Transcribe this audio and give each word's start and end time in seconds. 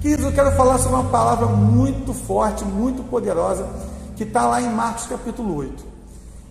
Queridos, 0.00 0.24
eu 0.24 0.32
quero 0.32 0.50
falar 0.52 0.78
sobre 0.78 0.94
uma 0.94 1.10
palavra 1.10 1.46
muito 1.46 2.14
forte, 2.14 2.64
muito 2.64 3.02
poderosa, 3.02 3.68
que 4.16 4.22
está 4.22 4.46
lá 4.46 4.62
em 4.62 4.70
Marcos 4.70 5.06
capítulo 5.06 5.54
8. 5.56 5.84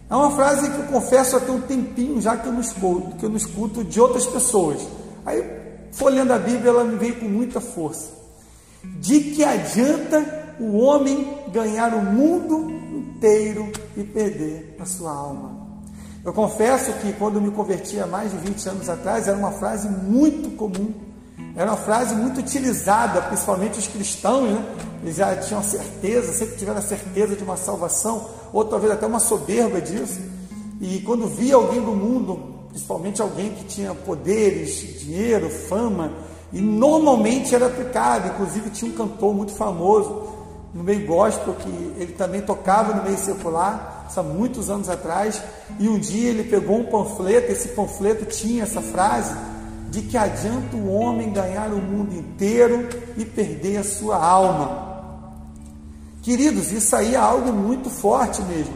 É 0.07 0.16
uma 0.16 0.29
frase 0.29 0.70
que 0.70 0.78
eu 0.78 0.84
confesso 0.84 1.36
há 1.36 1.39
um 1.52 1.62
tempinho 1.62 2.21
já 2.21 2.38
que 2.38 2.46
eu 2.46 2.54
não 2.54 2.62
escuto, 2.62 3.16
que 3.16 3.25
eu 3.25 3.30
não 3.30 3.38
escuto 3.38 3.84
de 3.84 4.00
outras 4.00 4.27
pessoas. 4.27 4.88
Aí, 5.25 5.43
folhando 5.91 6.32
a 6.32 6.38
Bíblia, 6.38 6.70
ela 6.70 6.84
me 6.84 6.96
veio 6.96 7.20
com 7.20 7.25
muita 7.25 7.59
força. 7.59 8.12
De 8.84 9.20
que 9.20 9.43
adianta 9.43 10.55
o 10.59 10.77
homem 10.77 11.36
ganhar 11.52 11.91
o 11.95 12.04
mundo 12.04 12.70
inteiro 12.70 13.71
e 13.97 14.04
perder 14.04 14.77
a 14.79 14.86
sua 14.86 15.11
alma? 15.11 15.57
Eu 16.23 16.34
confesso 16.34 16.93
que 17.02 17.13
quando 17.13 17.41
me 17.41 17.50
converti 17.50 18.00
há 18.00 18.05
mais 18.05 18.29
de 18.29 18.38
20 18.38 18.70
anos 18.70 18.89
atrás, 18.89 19.27
era 19.27 19.36
uma 19.36 19.54
frase 19.54 19.89
muito 19.89 20.56
comum 20.56 21.08
era 21.59 21.71
uma 21.71 21.77
frase 21.77 22.15
muito 22.15 22.39
utilizada, 22.39 23.21
principalmente 23.23 23.77
os 23.77 23.86
cristãos, 23.86 24.49
né? 24.49 24.65
Eles 25.04 25.18
já 25.18 25.36
tinham 25.36 25.61
certeza, 25.61 26.32
sempre 26.32 26.55
tiveram 26.55 26.79
a 26.79 26.82
certeza 26.82 27.35
de 27.35 27.43
uma 27.43 27.57
salvação, 27.57 28.29
ou 28.54 28.63
talvez 28.63 28.93
até 28.93 29.05
uma 29.05 29.19
soberba 29.19 29.82
disso. 29.82 30.21
E 30.79 31.01
quando 31.01 31.27
via 31.27 31.55
alguém 31.55 31.82
do 31.82 31.91
mundo, 31.91 32.39
principalmente 32.69 33.22
alguém 33.22 33.49
que 33.49 33.66
tinha 33.66 33.94
poderes, 33.94 35.02
dinheiro, 35.02 35.49
fama, 35.49 36.13
e 36.53 36.61
normalmente 36.61 37.53
era 37.53 37.66
aplicado, 37.66 38.30
inclusive 38.30 38.69
tinha 38.69 38.89
um 38.89 38.95
cantor 38.95 39.33
muito 39.33 39.52
famoso 39.52 40.30
no 40.73 40.81
meio 40.81 41.05
gospel, 41.05 41.55
que 41.55 41.69
ele 41.97 42.13
também 42.13 42.39
tocava 42.39 42.94
no 42.94 43.03
meio 43.03 43.17
secular, 43.17 44.07
há 44.16 44.23
muitos 44.23 44.69
anos 44.69 44.88
atrás, 44.88 45.41
e 45.77 45.89
um 45.89 45.99
dia 45.99 46.30
ele 46.30 46.45
pegou 46.45 46.77
um 46.77 46.85
panfleto, 46.85 47.52
esse 47.52 47.67
panfleto 47.69 48.23
tinha 48.23 48.63
essa 48.63 48.81
frase, 48.81 49.35
de 49.89 50.02
que 50.02 50.17
adianta 50.17 50.75
o 50.75 50.92
homem 50.92 51.31
ganhar 51.31 51.73
o 51.73 51.81
mundo 51.81 52.13
inteiro 52.13 52.88
e 53.17 53.25
perder 53.25 53.77
a 53.77 53.83
sua 53.83 54.23
alma. 54.23 54.89
Queridos, 56.22 56.72
isso 56.72 56.95
aí 56.95 57.16
é 57.16 57.17
algo 57.17 57.52
muito 57.52 57.89
forte 57.89 58.41
mesmo. 58.44 58.73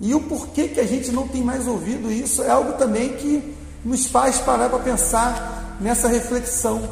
E 0.00 0.14
o 0.14 0.20
porquê 0.20 0.68
que 0.68 0.80
a 0.80 0.86
gente 0.86 1.12
não 1.12 1.28
tem 1.28 1.42
mais 1.42 1.68
ouvido 1.68 2.10
isso 2.10 2.42
é 2.42 2.50
algo 2.50 2.72
também 2.72 3.10
que 3.10 3.54
nos 3.84 4.06
faz 4.06 4.38
parar 4.38 4.68
para 4.68 4.80
pensar 4.80 5.76
nessa 5.80 6.08
reflexão. 6.08 6.82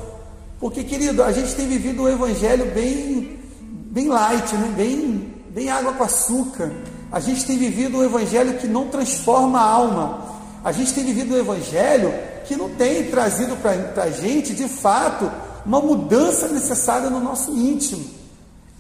Porque, 0.61 0.85
querido, 0.85 1.23
a 1.23 1.33
gente 1.33 1.55
tem 1.55 1.67
vivido 1.67 2.03
um 2.03 2.09
evangelho 2.09 2.67
bem, 2.73 3.41
bem 3.61 4.09
light, 4.09 4.55
né? 4.55 4.73
bem, 4.77 5.35
bem 5.51 5.71
água 5.71 5.95
com 5.95 6.05
açúcar. 6.05 6.71
A 7.11 7.19
gente 7.19 7.45
tem 7.45 7.59
vivido 7.59 7.99
um 7.99 8.05
evangelho 8.05 8.59
que 8.59 8.69
não 8.69 8.87
transforma 8.87 9.59
a 9.59 9.65
alma. 9.65 10.25
A 10.63 10.71
gente 10.71 10.93
tem 10.93 11.05
vivido 11.05 11.35
um 11.35 11.39
evangelho 11.39 12.13
que 12.47 12.57
não 12.57 12.71
tem 12.71 13.05
trazido 13.11 13.57
para 13.57 14.05
a 14.05 14.11
gente, 14.11 14.55
de 14.55 14.69
fato, 14.69 15.31
uma 15.65 15.81
mudança 15.81 16.49
necessária 16.49 17.11
no 17.11 17.21
nosso 17.21 17.53
íntimo. 17.53 18.05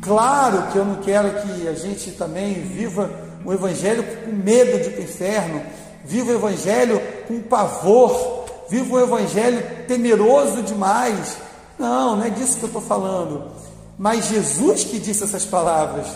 Claro 0.00 0.68
que 0.72 0.78
eu 0.78 0.84
não 0.84 0.96
quero 0.96 1.42
que 1.42 1.68
a 1.68 1.74
gente 1.74 2.12
também 2.12 2.54
viva 2.54 3.10
o 3.44 3.52
Evangelho 3.52 4.02
com 4.24 4.32
medo 4.32 4.80
de 4.80 4.88
ir 4.88 4.92
para 4.92 5.00
o 5.00 5.04
inferno, 5.04 5.62
viva 6.04 6.32
o 6.32 6.34
Evangelho 6.34 7.00
com 7.28 7.40
pavor, 7.42 8.46
viva 8.68 8.94
o 8.94 9.00
Evangelho 9.00 9.62
temeroso 9.86 10.62
demais. 10.62 11.36
Não, 11.78 12.16
não 12.16 12.24
é 12.24 12.30
disso 12.30 12.58
que 12.58 12.64
eu 12.64 12.68
estou 12.68 12.82
falando. 12.82 13.50
Mas 13.98 14.28
Jesus 14.28 14.84
que 14.84 14.98
disse 14.98 15.24
essas 15.24 15.44
palavras, 15.44 16.06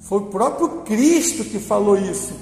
foi 0.00 0.18
o 0.18 0.26
próprio 0.26 0.68
Cristo 0.82 1.44
que 1.44 1.58
falou 1.58 1.96
isso. 1.96 2.32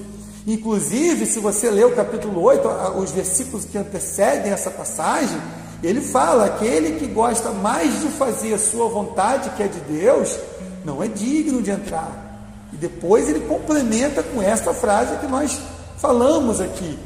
Inclusive, 0.47 1.25
se 1.27 1.39
você 1.39 1.71
ler 1.71 1.87
o 1.87 1.95
capítulo 1.95 2.43
8, 2.43 2.69
os 2.99 3.13
versículos 3.13 3.65
que 3.65 3.79
antecedem 3.79 4.53
essa 4.53 4.71
passagem, 4.71 5.41
ele 5.83 6.01
fala: 6.01 6.47
aquele 6.47 6.99
que 6.99 7.07
gosta 7.07 7.51
mais 7.51 8.01
de 8.01 8.09
fazer 8.09 8.55
a 8.55 8.59
sua 8.59 8.89
vontade, 8.89 9.51
que 9.51 9.63
é 9.63 9.69
de 9.69 9.81
Deus, 9.81 10.37
não 10.85 11.03
é 11.03 11.07
digno 11.07 11.63
de 11.63 11.71
entrar. 11.71 12.31
E 12.73 12.77
depois 12.77 13.29
ele 13.29 13.41
complementa 13.41 14.23
com 14.23 14.43
esta 14.43 14.75
frase 14.75 15.17
que 15.19 15.27
nós 15.27 15.61
falamos 15.99 16.61
aqui: 16.61 16.99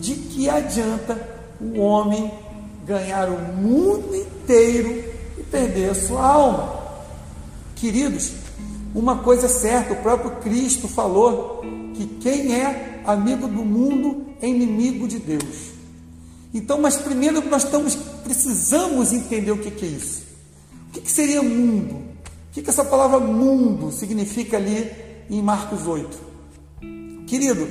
de 0.00 0.14
que 0.14 0.50
adianta 0.50 1.16
o 1.60 1.78
homem 1.78 2.32
ganhar 2.84 3.28
o 3.28 3.38
mundo 3.56 4.14
inteiro 4.16 5.04
e 5.38 5.42
perder 5.44 5.90
a 5.90 5.94
sua 5.94 6.26
alma? 6.26 6.82
Queridos, 7.76 8.32
uma 8.92 9.18
coisa 9.18 9.46
é 9.46 9.48
certa, 9.48 9.92
o 9.92 10.02
próprio 10.02 10.32
Cristo 10.42 10.88
falou 10.88 11.64
que 11.94 12.06
quem 12.20 12.54
é 12.54 13.00
amigo 13.04 13.46
do 13.48 13.64
mundo 13.64 14.26
é 14.40 14.48
inimigo 14.48 15.06
de 15.06 15.18
Deus. 15.18 15.72
Então, 16.54 16.80
mas 16.80 16.96
primeiro 16.96 17.42
nós 17.48 17.64
estamos, 17.64 17.94
precisamos 17.94 19.12
entender 19.12 19.50
o 19.52 19.58
que, 19.58 19.70
que 19.70 19.84
é 19.84 19.88
isso. 19.88 20.22
O 20.88 20.92
que, 20.92 21.00
que 21.00 21.10
seria 21.10 21.42
mundo? 21.42 21.94
O 21.94 22.52
que, 22.52 22.62
que 22.62 22.68
essa 22.68 22.84
palavra 22.84 23.18
mundo 23.18 23.90
significa 23.90 24.58
ali 24.58 24.90
em 25.30 25.40
Marcos 25.40 25.86
8? 25.86 26.32
Querido, 27.26 27.66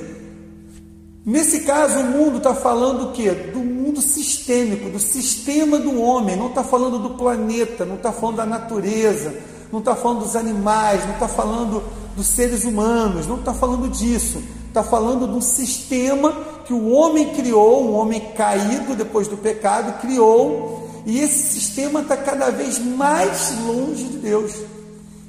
nesse 1.24 1.60
caso 1.60 2.00
o 2.00 2.04
mundo 2.04 2.38
está 2.38 2.52
falando 2.52 3.10
o 3.10 3.12
quê? 3.12 3.30
Do 3.30 3.60
mundo 3.60 4.02
sistêmico, 4.02 4.90
do 4.90 4.98
sistema 4.98 5.78
do 5.78 6.00
homem, 6.00 6.34
não 6.34 6.48
está 6.48 6.64
falando 6.64 6.98
do 6.98 7.10
planeta, 7.10 7.84
não 7.84 7.94
está 7.94 8.10
falando 8.10 8.38
da 8.38 8.46
natureza, 8.46 9.32
não 9.70 9.78
está 9.78 9.94
falando 9.94 10.24
dos 10.24 10.34
animais, 10.34 11.04
não 11.06 11.14
está 11.14 11.28
falando 11.28 11.84
dos 12.16 12.26
seres 12.26 12.64
humanos, 12.64 13.26
não 13.26 13.38
está 13.38 13.54
falando 13.54 13.88
disso. 13.88 14.42
Está 14.68 14.82
falando 14.82 15.28
de 15.28 15.34
um 15.34 15.40
sistema 15.40 16.32
que 16.64 16.72
o 16.72 16.90
homem 16.90 17.34
criou, 17.34 17.84
um 17.84 17.94
homem 17.94 18.20
caído 18.34 18.94
depois 18.94 19.28
do 19.28 19.36
pecado, 19.36 20.00
criou, 20.00 20.88
e 21.04 21.20
esse 21.20 21.52
sistema 21.52 22.00
está 22.00 22.16
cada 22.16 22.50
vez 22.50 22.78
mais 22.78 23.52
longe 23.66 24.04
de 24.04 24.18
Deus. 24.18 24.52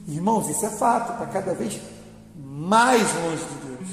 Irmãos, 0.07 0.49
isso 0.49 0.66
é 0.66 0.69
fato, 0.69 1.13
está 1.13 1.25
cada 1.25 1.53
vez 1.53 1.79
mais 2.35 3.01
longe 3.01 3.44
de 3.44 3.67
Deus. 3.67 3.89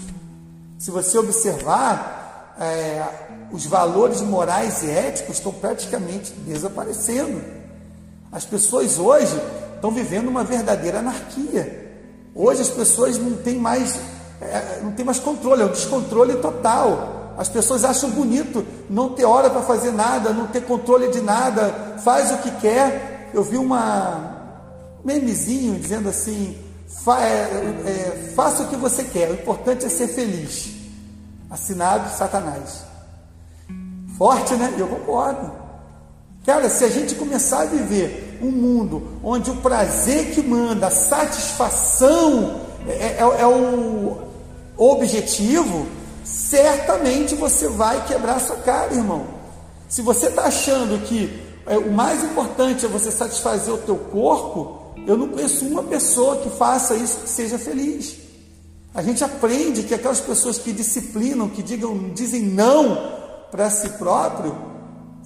Se 0.79 0.91
você 0.91 1.19
observar, 1.19 2.55
é, 2.61 3.03
os 3.51 3.65
valores 3.67 4.21
morais 4.21 4.83
e 4.83 4.91
éticos 4.91 5.37
estão 5.37 5.53
praticamente 5.53 6.33
desaparecendo. 6.47 7.43
As 8.31 8.45
pessoas 8.45 8.99
hoje 8.99 9.35
estão 9.75 9.91
vivendo 9.91 10.29
uma 10.29 10.45
verdadeira 10.45 10.99
anarquia. 10.99 11.80
Hoje 12.43 12.63
as 12.63 12.71
pessoas 12.71 13.19
não 13.19 13.37
têm 13.37 13.59
mais, 13.59 14.01
é, 14.41 14.81
não 14.83 14.93
tem 14.93 15.05
mais 15.05 15.19
controle, 15.19 15.61
é 15.61 15.67
um 15.67 15.71
descontrole 15.71 16.37
total. 16.37 17.35
As 17.37 17.51
pessoas 17.51 17.85
acham 17.85 18.09
bonito 18.09 18.67
não 18.89 19.11
ter 19.11 19.27
hora 19.27 19.51
para 19.51 19.61
fazer 19.61 19.93
nada, 19.93 20.33
não 20.33 20.47
ter 20.47 20.63
controle 20.63 21.09
de 21.09 21.21
nada, 21.21 21.99
faz 22.03 22.33
o 22.33 22.39
que 22.39 22.51
quer. 22.53 23.31
Eu 23.35 23.43
vi 23.43 23.59
uma 23.59 24.57
memezinho 25.05 25.79
dizendo 25.79 26.09
assim: 26.09 26.57
fa, 27.05 27.21
é, 27.21 27.43
é, 27.85 28.33
faça 28.35 28.63
o 28.63 28.69
que 28.69 28.77
você 28.77 29.05
quer, 29.05 29.31
o 29.31 29.35
importante 29.35 29.85
é 29.85 29.91
ser 29.91 30.09
feliz. 30.09 30.71
Assinado 31.51 32.09
Satanás. 32.17 32.85
Forte, 34.17 34.55
né? 34.55 34.75
Eu 34.79 34.89
concordo. 34.89 35.53
Cara, 36.47 36.71
se 36.71 36.85
a 36.85 36.89
gente 36.89 37.17
começar 37.17 37.63
a 37.63 37.67
viver 37.67 38.30
um 38.43 38.51
mundo 38.51 39.03
onde 39.23 39.51
o 39.51 39.57
prazer 39.57 40.33
que 40.33 40.43
manda, 40.43 40.87
a 40.87 40.91
satisfação 40.91 42.61
é, 42.87 42.93
é, 42.93 43.19
é 43.21 43.47
o 43.47 44.19
objetivo, 44.77 45.87
certamente 46.25 47.35
você 47.35 47.69
vai 47.69 48.05
quebrar 48.07 48.41
sua 48.41 48.57
cara, 48.57 48.95
irmão. 48.95 49.27
Se 49.89 50.03
você 50.03 50.29
está 50.29 50.45
achando 50.45 51.05
que 51.05 51.43
é, 51.67 51.77
o 51.77 51.93
mais 51.93 52.25
importante 52.25 52.87
é 52.87 52.89
você 52.89 53.11
satisfazer 53.11 53.75
o 53.75 53.79
teu 53.79 53.97
corpo, 53.97 54.95
eu 55.07 55.17
não 55.17 55.29
conheço 55.29 55.67
uma 55.67 55.83
pessoa 55.83 56.37
que 56.37 56.51
faça 56.51 56.95
isso 56.95 57.19
que 57.19 57.29
seja 57.29 57.59
feliz. 57.59 58.17
A 58.95 59.03
gente 59.03 59.23
aprende 59.23 59.83
que 59.83 59.95
aquelas 59.95 60.21
pessoas 60.21 60.59
que 60.59 60.73
disciplinam, 60.73 61.49
que 61.49 61.63
digam, 61.63 62.11
dizem 62.15 62.43
não 62.43 62.97
para 63.51 63.71
si 63.71 63.89
próprio, 63.91 64.57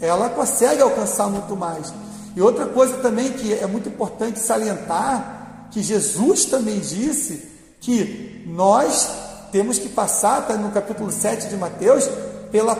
ela 0.00 0.28
consegue 0.28 0.82
alcançar 0.82 1.28
muito 1.28 1.56
mais. 1.56 1.92
E 2.36 2.42
outra 2.42 2.66
coisa 2.66 2.96
também 2.98 3.32
que 3.32 3.52
é 3.52 3.66
muito 3.66 3.88
importante 3.88 4.38
salientar, 4.38 5.68
que 5.70 5.82
Jesus 5.82 6.44
também 6.46 6.80
disse 6.80 7.48
que 7.80 8.44
nós 8.46 9.08
temos 9.52 9.78
que 9.78 9.88
passar, 9.88 10.42
está 10.42 10.56
no 10.56 10.72
capítulo 10.72 11.12
7 11.12 11.48
de 11.48 11.56
Mateus, 11.56 12.08
pela 12.50 12.74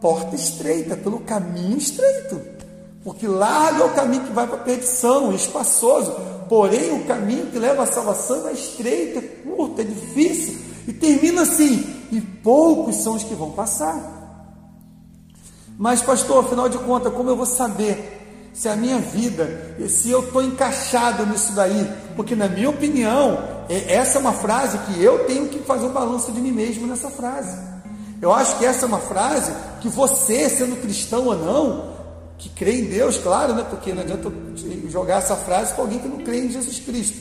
porta 0.00 0.36
estreita, 0.36 0.96
pelo 0.96 1.20
caminho 1.20 1.78
estreito. 1.78 2.40
Porque 3.02 3.26
largo 3.26 3.82
é 3.82 3.84
o 3.86 3.94
caminho 3.94 4.24
que 4.24 4.32
vai 4.32 4.46
para 4.46 4.56
a 4.56 4.62
perdição, 4.62 5.34
espaçoso. 5.34 6.12
Porém, 6.48 6.92
o 6.92 7.04
caminho 7.04 7.46
que 7.46 7.58
leva 7.58 7.84
à 7.84 7.86
salvação 7.86 8.48
é 8.48 8.52
estreito, 8.52 9.18
é 9.18 9.22
curto, 9.22 9.80
é 9.80 9.84
difícil. 9.84 10.58
E 10.86 10.92
termina 10.92 11.42
assim: 11.42 12.06
e 12.10 12.20
poucos 12.20 12.96
são 12.96 13.14
os 13.14 13.24
que 13.24 13.34
vão 13.34 13.50
passar. 13.50 14.12
Mas, 15.78 16.00
pastor, 16.00 16.44
afinal 16.44 16.68
de 16.68 16.78
contas, 16.78 17.12
como 17.12 17.30
eu 17.30 17.36
vou 17.36 17.46
saber 17.46 18.13
se 18.54 18.68
a 18.68 18.76
minha 18.76 18.98
vida, 19.00 19.76
se 19.88 20.10
eu 20.10 20.20
estou 20.20 20.40
encaixado 20.40 21.26
nisso 21.26 21.52
daí, 21.54 21.92
porque 22.14 22.36
na 22.36 22.48
minha 22.48 22.70
opinião, 22.70 23.36
essa 23.68 24.18
é 24.18 24.20
uma 24.20 24.32
frase 24.32 24.78
que 24.78 25.02
eu 25.02 25.24
tenho 25.26 25.48
que 25.48 25.58
fazer 25.58 25.86
um 25.86 25.92
balanço 25.92 26.30
de 26.30 26.40
mim 26.40 26.52
mesmo 26.52 26.86
nessa 26.86 27.10
frase. 27.10 27.58
Eu 28.22 28.32
acho 28.32 28.56
que 28.56 28.64
essa 28.64 28.84
é 28.84 28.88
uma 28.88 29.00
frase 29.00 29.52
que 29.80 29.88
você, 29.88 30.48
sendo 30.48 30.80
cristão 30.80 31.26
ou 31.26 31.36
não, 31.36 31.94
que 32.38 32.48
crê 32.48 32.80
em 32.80 32.84
Deus, 32.84 33.18
claro, 33.18 33.54
né? 33.54 33.66
porque 33.68 33.92
não 33.92 34.02
adianta 34.02 34.32
jogar 34.88 35.16
essa 35.16 35.34
frase 35.34 35.74
para 35.74 35.82
alguém 35.82 35.98
que 35.98 36.08
não 36.08 36.18
crê 36.18 36.44
em 36.44 36.50
Jesus 36.50 36.78
Cristo. 36.78 37.18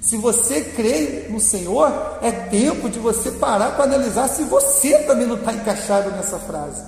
Se 0.00 0.16
você 0.16 0.60
crê 0.62 1.26
no 1.28 1.40
Senhor, 1.40 1.90
é 2.22 2.30
tempo 2.30 2.88
de 2.88 3.00
você 3.00 3.32
parar 3.32 3.72
para 3.72 3.84
analisar 3.84 4.28
se 4.28 4.44
você 4.44 5.00
também 5.00 5.26
não 5.26 5.34
está 5.34 5.52
encaixado 5.52 6.12
nessa 6.12 6.38
frase. 6.38 6.84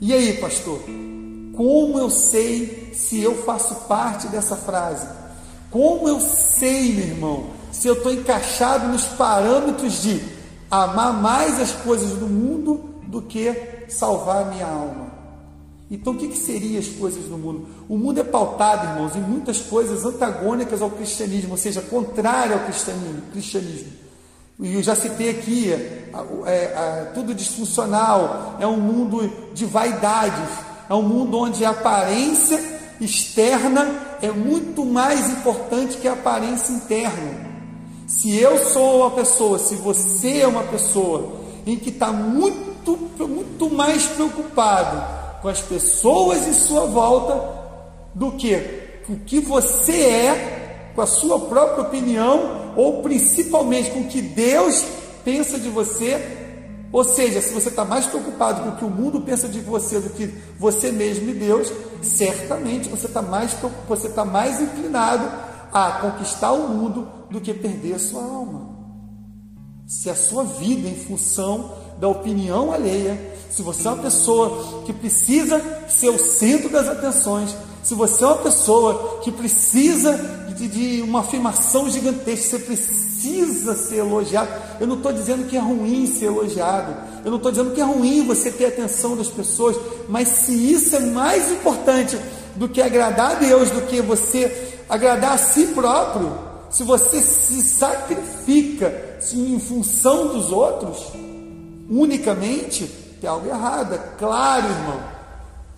E 0.00 0.14
aí, 0.14 0.34
pastor? 0.34 0.80
Como 1.56 1.98
eu 1.98 2.10
sei 2.10 2.92
se 2.94 3.20
eu 3.20 3.42
faço 3.44 3.74
parte 3.86 4.28
dessa 4.28 4.56
frase? 4.56 5.06
Como 5.70 6.08
eu 6.08 6.20
sei, 6.20 6.92
meu 6.94 7.06
irmão, 7.06 7.46
se 7.72 7.88
eu 7.88 7.94
estou 7.94 8.12
encaixado 8.12 8.88
nos 8.88 9.04
parâmetros 9.04 10.02
de 10.02 10.22
amar 10.70 11.12
mais 11.12 11.60
as 11.60 11.72
coisas 11.72 12.10
do 12.10 12.26
mundo 12.26 12.94
do 13.08 13.22
que 13.22 13.86
salvar 13.88 14.42
a 14.42 14.44
minha 14.46 14.66
alma? 14.66 15.14
Então, 15.90 16.14
o 16.14 16.16
que, 16.16 16.28
que 16.28 16.38
seriam 16.38 16.80
as 16.80 16.88
coisas 16.88 17.24
do 17.24 17.36
mundo? 17.36 17.68
O 17.88 17.96
mundo 17.96 18.18
é 18.18 18.24
pautado, 18.24 18.86
irmãos, 18.88 19.14
em 19.14 19.20
muitas 19.20 19.60
coisas 19.60 20.04
antagônicas 20.04 20.80
ao 20.80 20.90
cristianismo, 20.90 21.52
ou 21.52 21.56
seja, 21.56 21.82
contrário 21.82 22.54
ao 22.54 22.60
cristianismo. 22.60 23.22
cristianismo. 23.30 23.92
E 24.60 24.74
eu 24.74 24.82
já 24.82 24.94
citei 24.94 25.30
aqui, 25.30 25.72
é, 25.72 26.10
é, 26.46 27.10
tudo 27.12 27.34
disfuncional, 27.34 28.56
é 28.60 28.66
um 28.66 28.76
mundo 28.76 29.30
de 29.52 29.66
vaidades, 29.66 30.48
é 30.88 30.94
um 30.94 31.02
mundo 31.02 31.38
onde 31.38 31.64
a 31.64 31.70
aparência 31.70 32.60
externa 33.00 34.16
é 34.22 34.30
muito 34.30 34.84
mais 34.84 35.30
importante 35.30 35.96
que 35.96 36.08
a 36.08 36.12
aparência 36.12 36.72
interna. 36.72 37.54
Se 38.06 38.36
eu 38.38 38.58
sou 38.58 39.00
uma 39.00 39.10
pessoa, 39.10 39.58
se 39.58 39.74
você 39.76 40.40
é 40.40 40.46
uma 40.46 40.64
pessoa 40.64 41.40
em 41.66 41.76
que 41.76 41.88
está 41.88 42.12
muito, 42.12 42.98
muito 43.26 43.70
mais 43.70 44.04
preocupado 44.06 45.40
com 45.40 45.48
as 45.48 45.60
pessoas 45.60 46.46
em 46.46 46.52
sua 46.52 46.86
volta 46.86 47.64
do 48.14 48.32
que 48.32 48.82
o 49.08 49.16
que 49.16 49.40
você 49.40 50.00
é, 50.00 50.92
com 50.94 51.02
a 51.02 51.06
sua 51.06 51.40
própria 51.40 51.84
opinião, 51.84 52.72
ou 52.76 53.02
principalmente 53.02 53.90
com 53.90 54.00
o 54.00 54.08
que 54.08 54.22
Deus 54.22 54.84
pensa 55.24 55.58
de 55.58 55.68
você. 55.68 56.43
Ou 56.94 57.02
seja, 57.02 57.40
se 57.40 57.52
você 57.52 57.70
está 57.70 57.84
mais 57.84 58.06
preocupado 58.06 58.62
com 58.62 58.68
o 58.68 58.76
que 58.76 58.84
o 58.84 58.88
mundo 58.88 59.20
pensa 59.20 59.48
de 59.48 59.58
você 59.58 59.98
do 59.98 60.10
que 60.10 60.32
você 60.56 60.92
mesmo 60.92 61.28
e 61.28 61.34
Deus, 61.34 61.72
certamente 62.00 62.88
você 62.88 63.08
está 63.08 63.20
mais, 63.20 63.50
você 63.88 64.06
está 64.06 64.24
mais 64.24 64.60
inclinado 64.60 65.28
a 65.72 65.90
conquistar 65.90 66.52
o 66.52 66.68
mundo 66.68 67.08
do 67.28 67.40
que 67.40 67.52
perder 67.52 67.94
a 67.94 67.98
sua 67.98 68.22
alma. 68.22 68.76
Se 69.88 70.08
a 70.08 70.14
sua 70.14 70.44
vida 70.44 70.88
em 70.88 70.94
função 70.94 71.72
da 71.98 72.06
opinião 72.06 72.72
alheia, 72.72 73.34
se 73.50 73.60
você 73.60 73.88
é 73.88 73.90
uma 73.90 74.00
pessoa 74.04 74.84
que 74.84 74.92
precisa 74.92 75.60
ser 75.88 76.10
o 76.10 76.18
centro 76.18 76.68
das 76.68 76.86
atenções, 76.86 77.56
se 77.82 77.92
você 77.96 78.22
é 78.22 78.28
uma 78.28 78.36
pessoa 78.36 79.18
que 79.20 79.32
precisa 79.32 80.16
de, 80.56 80.68
de 80.68 81.02
uma 81.02 81.22
afirmação 81.22 81.90
gigantesca, 81.90 82.50
você 82.50 82.58
precisa 82.60 83.13
ser 83.74 83.96
elogiado. 83.96 84.50
Eu 84.80 84.86
não 84.86 84.96
estou 84.96 85.12
dizendo 85.12 85.46
que 85.46 85.56
é 85.56 85.60
ruim 85.60 86.06
ser 86.06 86.26
elogiado, 86.26 86.94
eu 87.24 87.30
não 87.30 87.38
estou 87.38 87.50
dizendo 87.50 87.72
que 87.72 87.80
é 87.80 87.84
ruim 87.84 88.26
você 88.26 88.50
ter 88.50 88.66
atenção 88.66 89.16
das 89.16 89.28
pessoas, 89.28 89.76
mas 90.08 90.28
se 90.28 90.72
isso 90.72 90.96
é 90.96 91.00
mais 91.00 91.50
importante 91.50 92.18
do 92.56 92.68
que 92.68 92.82
agradar 92.82 93.32
a 93.32 93.34
Deus, 93.34 93.70
do 93.70 93.82
que 93.82 94.00
você 94.00 94.74
agradar 94.88 95.32
a 95.32 95.38
si 95.38 95.68
próprio, 95.68 96.32
se 96.70 96.82
você 96.82 97.20
se 97.20 97.62
sacrifica 97.62 99.18
em 99.32 99.58
função 99.60 100.28
dos 100.28 100.50
outros, 100.50 101.12
unicamente, 101.88 102.86
tem 103.20 103.30
algo 103.30 103.48
errado. 103.48 103.94
É 103.94 103.98
claro, 104.18 104.66
irmão. 104.66 105.00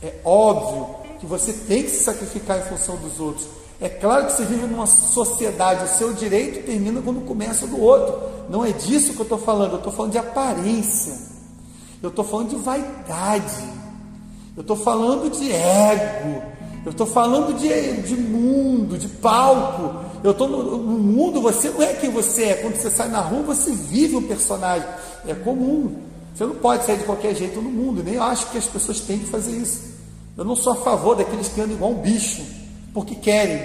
É 0.02 0.14
óbvio 0.25 0.96
que 1.20 1.26
você 1.26 1.52
tem 1.52 1.82
que 1.82 1.90
se 1.90 2.04
sacrificar 2.04 2.58
em 2.58 2.62
função 2.62 2.96
dos 2.96 3.20
outros. 3.20 3.46
É 3.81 3.88
claro 3.88 4.26
que 4.26 4.32
você 4.32 4.44
vive 4.44 4.67
numa 4.67 4.87
sociedade, 4.87 5.84
o 5.84 5.88
seu 5.88 6.12
direito 6.14 6.64
termina 6.64 7.02
quando 7.02 7.20
começa 7.26 7.67
do 7.67 7.81
outro. 7.81 8.19
Não 8.49 8.64
é 8.64 8.73
disso 8.73 9.12
que 9.12 9.20
eu 9.20 9.25
estou 9.25 9.38
falando, 9.38 9.73
eu 9.73 9.78
estou 9.78 9.93
falando 9.93 10.12
de 10.12 10.19
aparência. 10.19 11.14
Eu 12.02 12.08
estou 12.08 12.25
falando 12.25 12.50
de 12.50 12.56
vaidade. 12.56 13.64
Eu 14.56 14.62
estou 14.62 14.76
falando 14.76 15.31
de 15.31 15.52
ego. 15.52 16.43
Eu 16.84 16.93
estou 16.93 17.06
falando 17.06 17.52
de, 17.58 18.02
de 18.02 18.17
mundo, 18.17 18.96
de 18.96 19.08
palco. 19.08 20.05
Eu 20.22 20.31
estou 20.31 20.49
no, 20.49 20.79
no 20.79 20.99
mundo, 20.99 21.43
você 21.43 21.69
não 21.69 21.82
é 21.82 21.93
quem 21.94 22.11
você 22.11 22.44
é. 22.44 22.55
Quando 22.55 22.76
você 22.76 22.90
sai 22.90 23.08
na 23.08 23.20
rua, 23.20 23.43
você 23.43 23.72
vive 23.72 24.17
um 24.17 24.22
personagem. 24.22 24.88
É 25.26 25.34
comum. 25.34 26.06
Você 26.37 26.44
não 26.44 26.55
pode 26.55 26.84
sair 26.84 26.99
de 26.99 27.05
qualquer 27.05 27.34
jeito 27.34 27.62
no 27.62 27.70
mundo, 27.70 28.02
nem 28.05 28.19
acho 28.19 28.50
que 28.50 28.58
as 28.58 28.67
pessoas 28.67 29.00
têm 29.00 29.19
que 29.19 29.25
fazer 29.25 29.56
isso. 29.56 29.96
Eu 30.37 30.44
não 30.44 30.55
sou 30.55 30.75
a 30.75 30.76
favor 30.76 31.17
daqueles 31.17 31.49
que 31.49 31.58
andam 31.58 31.75
igual 31.75 31.93
um 31.93 32.02
bicho, 32.02 32.43
porque 32.96 33.14
querem. 33.14 33.60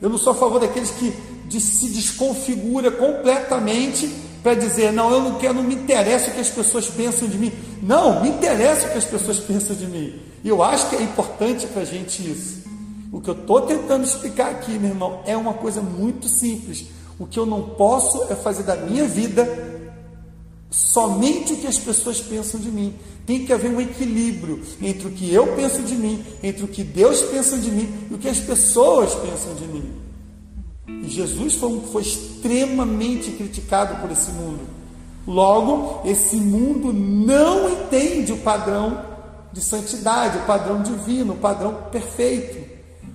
Eu 0.00 0.08
não 0.08 0.16
sou 0.16 0.32
a 0.32 0.36
favor 0.36 0.60
daqueles 0.60 0.92
que 0.92 1.12
se 1.60 1.88
desconfigura 1.88 2.92
completamente 2.92 4.08
para 4.40 4.54
dizer, 4.54 4.92
não, 4.92 5.10
eu 5.10 5.20
não 5.20 5.34
quero, 5.36 5.54
não 5.54 5.64
me 5.64 5.74
interessa 5.74 6.30
o 6.30 6.34
que 6.34 6.40
as 6.40 6.48
pessoas 6.48 6.86
pensam 6.86 7.26
de 7.26 7.36
mim. 7.38 7.52
Não, 7.82 8.22
me 8.22 8.28
interessa 8.28 8.86
o 8.86 8.90
que 8.92 8.98
as 8.98 9.04
pessoas 9.04 9.40
pensam 9.40 9.74
de 9.74 9.84
mim. 9.88 10.14
E 10.44 10.48
eu 10.48 10.62
acho 10.62 10.88
que 10.90 10.94
é 10.94 11.02
importante 11.02 11.66
para 11.66 11.82
a 11.82 11.84
gente 11.84 12.22
isso. 12.22 12.62
O 13.10 13.20
que 13.20 13.30
eu 13.30 13.34
estou 13.34 13.62
tentando 13.62 14.04
explicar 14.04 14.52
aqui, 14.52 14.78
meu 14.78 14.90
irmão, 14.90 15.22
é 15.26 15.36
uma 15.36 15.54
coisa 15.54 15.82
muito 15.82 16.28
simples. 16.28 16.86
O 17.18 17.26
que 17.26 17.40
eu 17.40 17.44
não 17.44 17.62
posso 17.62 18.32
é 18.32 18.36
fazer 18.36 18.62
da 18.62 18.76
minha 18.76 19.08
vida 19.08 19.71
somente 20.72 21.52
o 21.52 21.56
que 21.58 21.66
as 21.66 21.78
pessoas 21.78 22.20
pensam 22.20 22.58
de 22.58 22.70
mim. 22.70 22.94
Tem 23.26 23.44
que 23.44 23.52
haver 23.52 23.70
um 23.70 23.80
equilíbrio 23.80 24.62
entre 24.80 25.06
o 25.06 25.10
que 25.12 25.32
eu 25.32 25.54
penso 25.54 25.82
de 25.82 25.94
mim, 25.94 26.24
entre 26.42 26.64
o 26.64 26.68
que 26.68 26.82
Deus 26.82 27.20
pensa 27.22 27.56
de 27.58 27.70
mim 27.70 27.88
e 28.10 28.14
o 28.14 28.18
que 28.18 28.28
as 28.28 28.38
pessoas 28.38 29.14
pensam 29.14 29.54
de 29.54 29.66
mim. 29.66 29.92
E 31.04 31.08
Jesus 31.08 31.54
foi, 31.54 31.80
foi 31.92 32.02
extremamente 32.02 33.30
criticado 33.32 34.00
por 34.00 34.10
esse 34.10 34.30
mundo. 34.32 34.60
Logo, 35.26 36.00
esse 36.08 36.36
mundo 36.36 36.92
não 36.92 37.70
entende 37.70 38.32
o 38.32 38.38
padrão 38.38 39.04
de 39.52 39.60
santidade, 39.60 40.38
o 40.38 40.46
padrão 40.46 40.82
divino, 40.82 41.34
o 41.34 41.38
padrão 41.38 41.76
perfeito. 41.92 42.72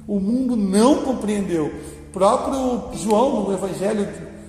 O 0.08 0.20
mundo 0.20 0.56
não 0.56 1.04
compreendeu. 1.04 1.66
O 1.66 2.14
próprio 2.14 2.98
João, 2.98 3.44
no 3.44 3.54
Evangelho 3.54 4.08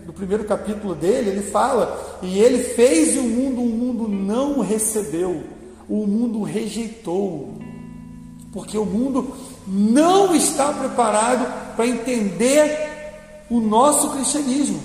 no 0.08 0.14
primeiro 0.14 0.44
capítulo 0.44 0.94
dele, 0.94 1.28
ele 1.28 1.42
fala: 1.42 2.18
E 2.22 2.38
ele 2.38 2.64
fez 2.64 3.14
o 3.18 3.22
mundo, 3.22 3.60
o 3.60 3.66
mundo 3.66 4.08
não 4.08 4.60
recebeu, 4.60 5.44
o 5.86 6.06
mundo 6.06 6.42
rejeitou, 6.42 7.58
porque 8.50 8.78
o 8.78 8.86
mundo 8.86 9.36
não 9.66 10.34
está 10.34 10.72
preparado 10.72 11.76
para 11.76 11.86
entender 11.86 12.88
o 13.50 13.60
nosso 13.60 14.08
cristianismo. 14.08 14.80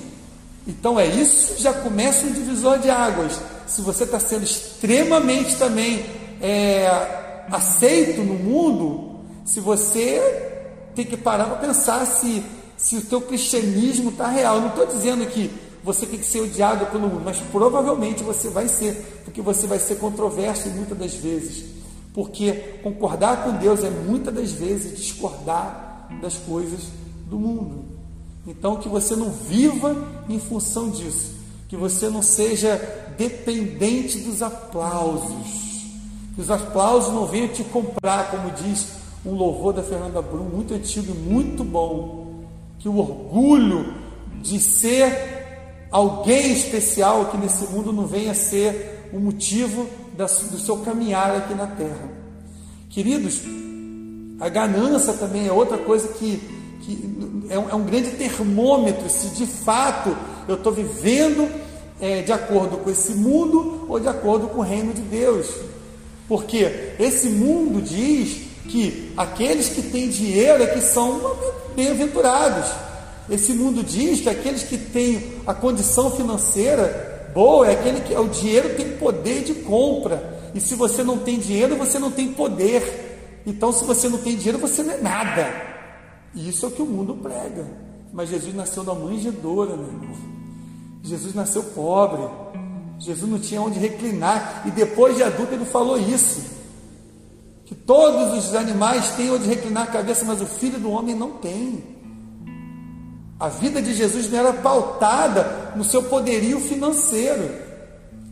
Então 0.68 1.00
é 1.00 1.08
isso, 1.08 1.62
já 1.62 1.72
começa 1.72 2.26
um 2.26 2.34
divisor 2.34 2.80
de 2.80 2.90
águas. 2.90 3.40
Se 3.66 3.82
você 3.82 4.04
está 4.04 4.20
sendo 4.20 4.44
extremamente 4.44 5.56
também 5.56 6.06
é, 6.42 7.46
aceito 7.50 8.22
no 8.24 8.34
mundo, 8.34 9.22
se 9.46 9.62
você 9.62 10.22
tem 10.94 11.06
que 11.06 11.16
parar 11.16 11.46
para 11.46 11.68
pensar 11.68 12.06
se 12.06 12.44
se 12.84 12.98
o 12.98 13.02
teu 13.02 13.22
cristianismo 13.22 14.10
está 14.10 14.28
real. 14.28 14.56
Eu 14.56 14.62
não 14.64 14.70
estou 14.70 14.86
dizendo 14.86 15.26
que 15.28 15.50
você 15.82 16.06
tem 16.06 16.20
que 16.20 16.26
ser 16.26 16.42
odiado 16.42 16.86
pelo 16.88 17.08
mundo, 17.08 17.22
mas 17.24 17.38
provavelmente 17.50 18.22
você 18.24 18.50
vai 18.50 18.68
ser, 18.68 19.22
porque 19.24 19.42
você 19.42 19.66
vai 19.66 19.80
ser 19.80 19.96
controverso 19.96 20.68
muitas 20.70 20.98
das 20.98 21.14
vezes. 21.14 21.64
Porque 22.14 22.52
concordar 22.84 23.46
com 23.46 23.54
Deus 23.54 23.86
é 23.86 23.90
muitas 23.90 24.34
das 24.34 24.52
vezes 24.52 24.98
discordar 24.98 26.10
das 26.22 26.36
coisas 26.38 26.82
do 27.30 27.40
mundo. 27.40 27.86
Então, 28.46 28.76
que 28.76 28.90
você 28.90 29.16
não 29.16 29.32
viva 29.32 29.96
em 30.28 30.38
função 30.38 30.90
disso, 30.90 31.36
que 31.70 31.78
você 31.78 32.10
não 32.10 32.22
seja 32.22 32.76
dependente 33.18 34.20
dos 34.20 34.42
aplausos, 34.42 35.88
que 36.36 36.42
os 36.42 36.52
aplausos 36.52 37.14
não 37.14 37.26
venham 37.26 37.48
te 37.48 37.64
comprar, 37.64 38.30
como 38.30 38.52
diz 38.52 38.88
um 39.26 39.34
louvor 39.34 39.72
da 39.72 39.82
Fernanda 39.82 40.22
Brum, 40.22 40.44
muito 40.44 40.74
antigo 40.74 41.14
e 41.14 41.18
muito 41.18 41.64
bom 41.64 42.23
que 42.84 42.90
o 42.90 42.98
orgulho 42.98 43.94
de 44.42 44.60
ser 44.60 45.88
alguém 45.90 46.52
especial 46.52 47.22
aqui 47.22 47.38
nesse 47.38 47.64
mundo 47.72 47.94
não 47.94 48.06
venha 48.06 48.34
ser 48.34 49.10
o 49.14 49.20
motivo 49.22 49.88
do 50.18 50.60
seu 50.60 50.80
caminhar 50.80 51.34
aqui 51.34 51.54
na 51.54 51.66
terra. 51.66 52.12
Queridos, 52.90 53.40
a 54.38 54.50
ganância 54.50 55.14
também 55.14 55.48
é 55.48 55.52
outra 55.54 55.78
coisa 55.78 56.10
que, 56.10 56.42
que 56.82 57.48
é, 57.50 57.58
um, 57.58 57.70
é 57.70 57.74
um 57.74 57.86
grande 57.86 58.12
termômetro 58.12 59.10
se 59.10 59.30
de 59.30 59.46
fato 59.46 60.14
eu 60.46 60.56
estou 60.56 60.74
vivendo 60.74 61.50
é, 62.02 62.22
de 62.22 62.34
acordo 62.34 62.76
com 62.80 62.90
esse 62.90 63.14
mundo 63.14 63.86
ou 63.88 63.98
de 63.98 64.10
acordo 64.10 64.48
com 64.50 64.60
o 64.60 64.62
reino 64.64 64.94
de 64.94 65.02
Deus. 65.04 65.48
Porque 66.28 66.96
esse 67.00 67.30
mundo 67.30 67.82
diz 67.82 68.53
que 68.68 69.14
aqueles 69.18 69.70
que 69.70 69.82
têm 69.82 70.10
dinheiro 70.10 70.64
é 70.64 70.68
que 70.68 70.82
são 70.82 71.36
bem-aventurados. 71.76 72.70
Esse 73.30 73.54
mundo 73.54 73.84
diz 73.84 74.22
que 74.22 74.30
aqueles 74.30 74.64
que 74.64 74.78
têm 74.78 75.42
a 75.46 75.54
condição 75.54 76.12
financeira 76.12 77.32
boa 77.34 77.68
é 77.68 77.74
aquele 77.74 78.02
que 78.02 78.14
o 78.14 78.28
dinheiro 78.28 78.76
tem 78.76 78.98
poder 78.98 79.44
de 79.44 79.54
compra. 79.56 80.52
E 80.54 80.60
se 80.60 80.76
você 80.76 81.04
não 81.04 81.18
tem 81.18 81.40
dinheiro, 81.40 81.76
você 81.76 81.98
não 81.98 82.12
tem 82.12 82.32
poder. 82.32 83.42
Então, 83.46 83.72
se 83.72 83.84
você 83.84 84.08
não 84.08 84.20
tem 84.20 84.36
dinheiro, 84.36 84.60
você 84.60 84.84
não 84.84 84.94
é 84.94 84.98
nada. 84.98 85.52
E 86.36 86.50
isso 86.50 86.66
é 86.66 86.70
o 86.70 86.72
que 86.72 86.82
o 86.82 86.86
mundo 86.86 87.16
prega. 87.16 87.66
Mas 88.12 88.30
Jesus 88.30 88.54
nasceu 88.54 88.84
na 88.84 88.94
manjedoura, 88.94 89.76
meu 89.76 89.88
irmão. 89.88 90.16
Jesus 91.04 91.34
nasceu 91.34 91.64
pobre. 91.64 92.24
Jesus 93.00 93.30
não 93.30 93.40
tinha 93.40 93.62
onde 93.62 93.80
reclinar. 93.80 94.64
E 94.66 94.72
depois 94.72 95.16
de 95.16 95.24
adulto, 95.24 95.54
ele 95.54 95.66
falou 95.66 95.98
isso: 95.98 96.42
todos 97.74 98.46
os 98.46 98.56
animais 98.56 99.12
têm 99.12 99.32
onde 99.32 99.48
reclinar 99.48 99.84
a 99.84 99.92
cabeça, 99.92 100.26
mas 100.26 100.42
o 100.42 100.46
filho 100.46 100.80
do 100.80 100.92
homem 100.92 101.16
não 101.16 101.32
tem. 101.32 101.84
A 103.40 103.50
vida 103.50 103.82
de 103.82 103.94
Jesus 103.94 104.30
não 104.30 104.40
era 104.40 104.54
pautada 104.54 105.74
no 105.76 105.84
seu 105.84 106.04
poderio 106.04 106.60
financeiro. 106.60 107.50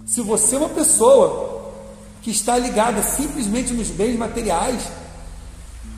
Se 0.05 0.21
você 0.21 0.55
é 0.55 0.60
uma 0.60 0.69
pessoa 0.69 1.71
que 2.21 2.31
está 2.31 2.57
ligada 2.57 3.01
simplesmente 3.01 3.74
nos 3.74 3.88
bens 3.88 4.17
materiais, 4.17 4.81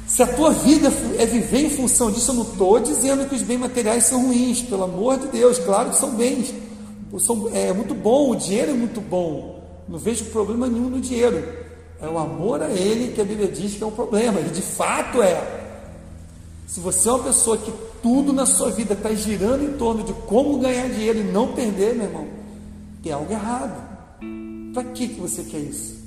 se 0.07 0.21
a 0.21 0.27
tua 0.27 0.51
vida 0.51 0.91
é 1.17 1.25
viver 1.25 1.65
em 1.65 1.69
função 1.69 2.11
disso, 2.11 2.31
eu 2.31 2.35
não 2.35 2.43
estou 2.43 2.79
dizendo 2.79 3.27
que 3.27 3.35
os 3.35 3.41
bens 3.41 3.57
materiais 3.57 4.05
são 4.05 4.27
ruins, 4.27 4.61
pelo 4.61 4.83
amor 4.83 5.17
de 5.17 5.27
Deus, 5.27 5.57
claro 5.59 5.89
que 5.89 5.97
são 5.97 6.11
bens. 6.11 6.53
É 7.53 7.73
muito 7.73 7.93
bom, 7.93 8.31
o 8.31 8.35
dinheiro 8.35 8.71
é 8.71 8.73
muito 8.73 9.01
bom. 9.01 9.63
Não 9.87 9.97
vejo 9.97 10.25
problema 10.25 10.67
nenhum 10.67 10.89
no 10.89 10.99
dinheiro. 10.99 11.62
É 12.03 12.07
o 12.07 12.17
amor 12.17 12.61
a 12.61 12.69
ele 12.69 13.13
que 13.13 13.21
a 13.21 13.23
Bíblia 13.23 13.47
diz 13.47 13.75
que 13.75 13.83
é 13.83 13.87
um 13.87 13.91
problema, 13.91 14.41
e 14.41 14.49
de 14.49 14.61
fato 14.61 15.21
é. 15.21 15.61
Se 16.67 16.81
você 16.81 17.07
é 17.07 17.13
uma 17.13 17.23
pessoa 17.23 17.57
que 17.57 17.71
tudo 18.01 18.33
na 18.33 18.45
sua 18.45 18.69
vida 18.69 18.93
está 18.93 19.13
girando 19.13 19.63
em 19.63 19.77
torno 19.77 20.03
de 20.03 20.11
como 20.11 20.59
ganhar 20.59 20.89
dinheiro 20.89 21.19
e 21.19 21.23
não 21.23 21.53
perder, 21.53 21.95
meu 21.95 22.07
irmão, 22.07 22.27
tem 23.01 23.13
algo 23.13 23.31
errado. 23.31 23.81
Para 24.73 24.83
que, 24.83 25.07
que 25.07 25.21
você 25.21 25.43
quer 25.43 25.59
isso? 25.59 26.03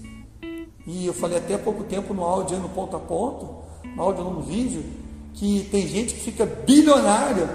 E 0.87 1.07
eu 1.07 1.15
falei 1.15 1.38
até 1.38 1.55
há 1.55 1.59
pouco 1.59 1.83
tempo 1.85 2.12
no 2.12 2.23
áudio, 2.23 2.59
no 2.59 2.69
ponto 2.69 2.95
a 2.95 3.00
ponto, 3.00 3.49
no 3.97 4.03
áudio 4.03 4.25
no 4.25 4.43
vídeo, 4.43 4.85
que 5.33 5.67
tem 5.71 5.88
gente 5.88 6.15
que 6.15 6.21
fica 6.21 6.45
bilionária, 6.45 7.49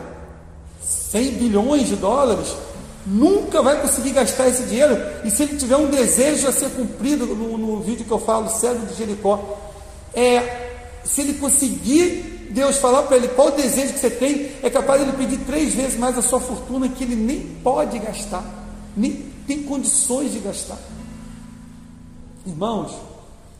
100 0.81 1.31
bilhões 1.33 1.87
de 1.87 1.95
dólares, 1.95 2.55
nunca 3.05 3.61
vai 3.61 3.81
conseguir 3.81 4.11
gastar 4.11 4.47
esse 4.47 4.63
dinheiro. 4.63 4.97
E 5.23 5.31
se 5.31 5.43
ele 5.43 5.57
tiver 5.57 5.77
um 5.77 5.89
desejo 5.89 6.47
a 6.47 6.51
ser 6.51 6.69
cumprido, 6.71 7.25
no, 7.25 7.57
no 7.57 7.81
vídeo 7.81 8.05
que 8.05 8.11
eu 8.11 8.19
falo, 8.19 8.49
cego 8.49 8.85
de 8.85 8.95
Jericó, 8.95 9.59
é, 10.13 10.99
se 11.03 11.21
ele 11.21 11.33
conseguir 11.33 12.49
Deus 12.51 12.77
falar 12.77 13.03
para 13.03 13.17
ele 13.17 13.29
qual 13.29 13.47
o 13.47 13.51
desejo 13.51 13.93
que 13.93 13.99
você 13.99 14.09
tem, 14.09 14.51
é 14.61 14.69
capaz 14.69 15.01
de 15.01 15.07
ele 15.07 15.17
pedir 15.17 15.37
três 15.45 15.73
vezes 15.73 15.97
mais 15.97 16.17
a 16.17 16.21
sua 16.21 16.39
fortuna 16.39 16.89
que 16.89 17.03
ele 17.03 17.15
nem 17.15 17.39
pode 17.63 17.97
gastar, 17.99 18.43
nem 18.95 19.31
tem 19.47 19.63
condições 19.63 20.31
de 20.33 20.39
gastar. 20.39 20.77
Irmãos, 22.45 22.91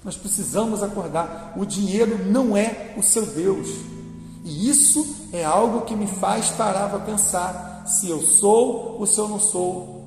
nós 0.03 0.15
precisamos 0.15 0.81
acordar. 0.81 1.53
O 1.55 1.65
dinheiro 1.65 2.25
não 2.25 2.57
é 2.57 2.93
o 2.97 3.03
seu 3.03 3.25
Deus. 3.25 3.69
E 4.43 4.69
isso 4.69 5.27
é 5.31 5.45
algo 5.45 5.81
que 5.81 5.95
me 5.95 6.07
faz 6.07 6.49
parar 6.49 6.89
para 6.89 6.99
pensar 6.99 7.70
se 7.85 8.09
eu 8.09 8.21
sou 8.21 8.97
ou 8.99 9.05
se 9.05 9.17
eu 9.19 9.27
não 9.27 9.39
sou 9.39 10.01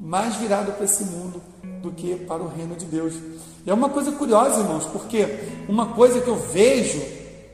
mais 0.00 0.36
virado 0.36 0.72
para 0.72 0.84
esse 0.84 1.04
mundo 1.04 1.42
do 1.82 1.90
que 1.90 2.14
para 2.14 2.42
o 2.42 2.48
reino 2.48 2.74
de 2.76 2.84
Deus. 2.84 3.14
E 3.66 3.70
é 3.70 3.74
uma 3.74 3.88
coisa 3.88 4.12
curiosa, 4.12 4.60
irmãos, 4.60 4.84
porque 4.84 5.26
uma 5.68 5.86
coisa 5.86 6.20
que 6.20 6.28
eu 6.28 6.36
vejo 6.36 7.00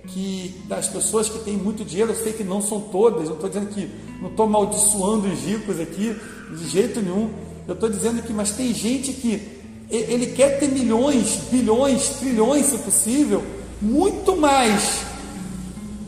que 0.07 0.62
das 0.69 0.87
pessoas 0.87 1.28
que 1.28 1.38
têm 1.38 1.57
muito 1.57 1.85
dinheiro, 1.85 2.12
eu 2.12 2.16
sei 2.16 2.33
que 2.33 2.45
não 2.45 2.61
são 2.61 2.81
todas, 2.81 3.28
não 3.28 3.35
estou 3.35 3.49
dizendo 3.49 3.69
que 3.69 3.90
não 4.21 4.31
estou 4.31 4.47
amaldiçoando 4.47 5.26
os 5.28 5.40
ricos 5.40 5.81
aqui, 5.81 6.14
de 6.57 6.69
jeito 6.69 7.00
nenhum. 7.00 7.31
Eu 7.66 7.75
estou 7.75 7.88
dizendo 7.88 8.23
que, 8.23 8.33
mas 8.33 8.50
tem 8.50 8.73
gente 8.75 9.12
que 9.12 9.62
ele 9.90 10.28
quer 10.28 10.59
ter 10.59 10.69
milhões, 10.69 11.40
bilhões, 11.50 12.11
trilhões, 12.21 12.66
se 12.66 12.78
possível, 12.78 13.43
muito 13.81 14.37
mais 14.37 15.00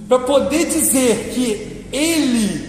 para 0.08 0.18
poder 0.20 0.66
dizer 0.66 1.32
que 1.34 1.86
ele 1.92 2.65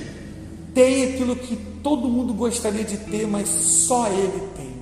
tem 0.78 1.06
aquilo 1.06 1.36
que 1.36 1.56
todo 1.82 2.08
mundo 2.08 2.36
gostaria 2.36 2.84
de 2.84 2.98
ter, 2.98 3.26
mas 3.26 3.50
só 3.50 4.08
ele 4.10 4.48
tem. 4.56 4.78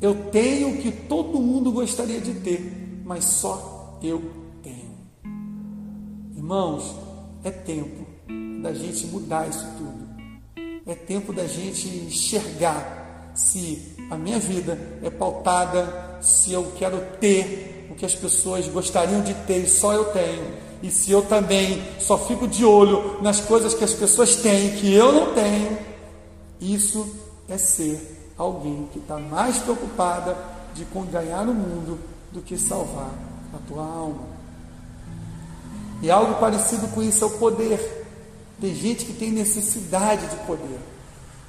Eu 0.00 0.14
tenho 0.30 0.70
o 0.70 0.78
que 0.78 0.90
todo 0.90 1.38
mundo 1.38 1.70
gostaria 1.70 2.18
de 2.18 2.32
ter, 2.32 3.02
mas 3.04 3.24
só 3.24 3.98
eu 4.02 4.22
tenho. 4.62 4.96
Irmãos, 6.34 6.96
é 7.44 7.50
tempo 7.50 8.06
da 8.62 8.72
gente 8.72 9.06
mudar 9.08 9.50
isso 9.50 9.66
tudo. 9.76 10.08
É 10.86 10.94
tempo 10.94 11.30
da 11.30 11.46
gente 11.46 11.86
enxergar 11.86 13.32
se 13.34 13.96
a 14.10 14.16
minha 14.16 14.38
vida 14.38 14.78
é 15.02 15.10
pautada, 15.10 16.20
se 16.22 16.54
eu 16.54 16.72
quero 16.78 17.02
ter 17.20 17.86
o 17.90 17.94
que 17.94 18.06
as 18.06 18.14
pessoas 18.14 18.66
gostariam 18.66 19.20
de 19.20 19.34
ter 19.46 19.58
e 19.58 19.68
só 19.68 19.92
eu 19.92 20.06
tenho. 20.06 20.63
E 20.84 20.90
se 20.90 21.10
eu 21.10 21.22
também 21.22 21.82
só 21.98 22.18
fico 22.18 22.46
de 22.46 22.62
olho 22.62 23.22
nas 23.22 23.40
coisas 23.40 23.72
que 23.72 23.82
as 23.82 23.94
pessoas 23.94 24.36
têm 24.36 24.72
que 24.72 24.92
eu 24.92 25.12
não 25.12 25.32
tenho, 25.32 25.78
isso 26.60 27.08
é 27.48 27.56
ser 27.56 28.34
alguém 28.36 28.86
que 28.92 28.98
está 28.98 29.18
mais 29.18 29.56
preocupada 29.56 30.36
de 30.74 30.84
ganhar 31.10 31.48
o 31.48 31.54
mundo 31.54 31.98
do 32.30 32.42
que 32.42 32.58
salvar 32.58 33.08
a 33.54 33.58
tua 33.66 33.82
alma. 33.82 34.24
E 36.02 36.10
algo 36.10 36.34
parecido 36.34 36.86
com 36.88 37.02
isso 37.02 37.24
é 37.24 37.28
o 37.28 37.38
poder. 37.38 38.06
Tem 38.60 38.74
gente 38.74 39.06
que 39.06 39.14
tem 39.14 39.30
necessidade 39.30 40.26
de 40.26 40.36
poder. 40.44 40.80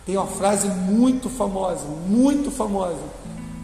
Tem 0.06 0.16
uma 0.16 0.28
frase 0.28 0.70
muito 0.70 1.30
famosa, 1.30 1.84
muito 2.08 2.50
famosa. 2.50 3.04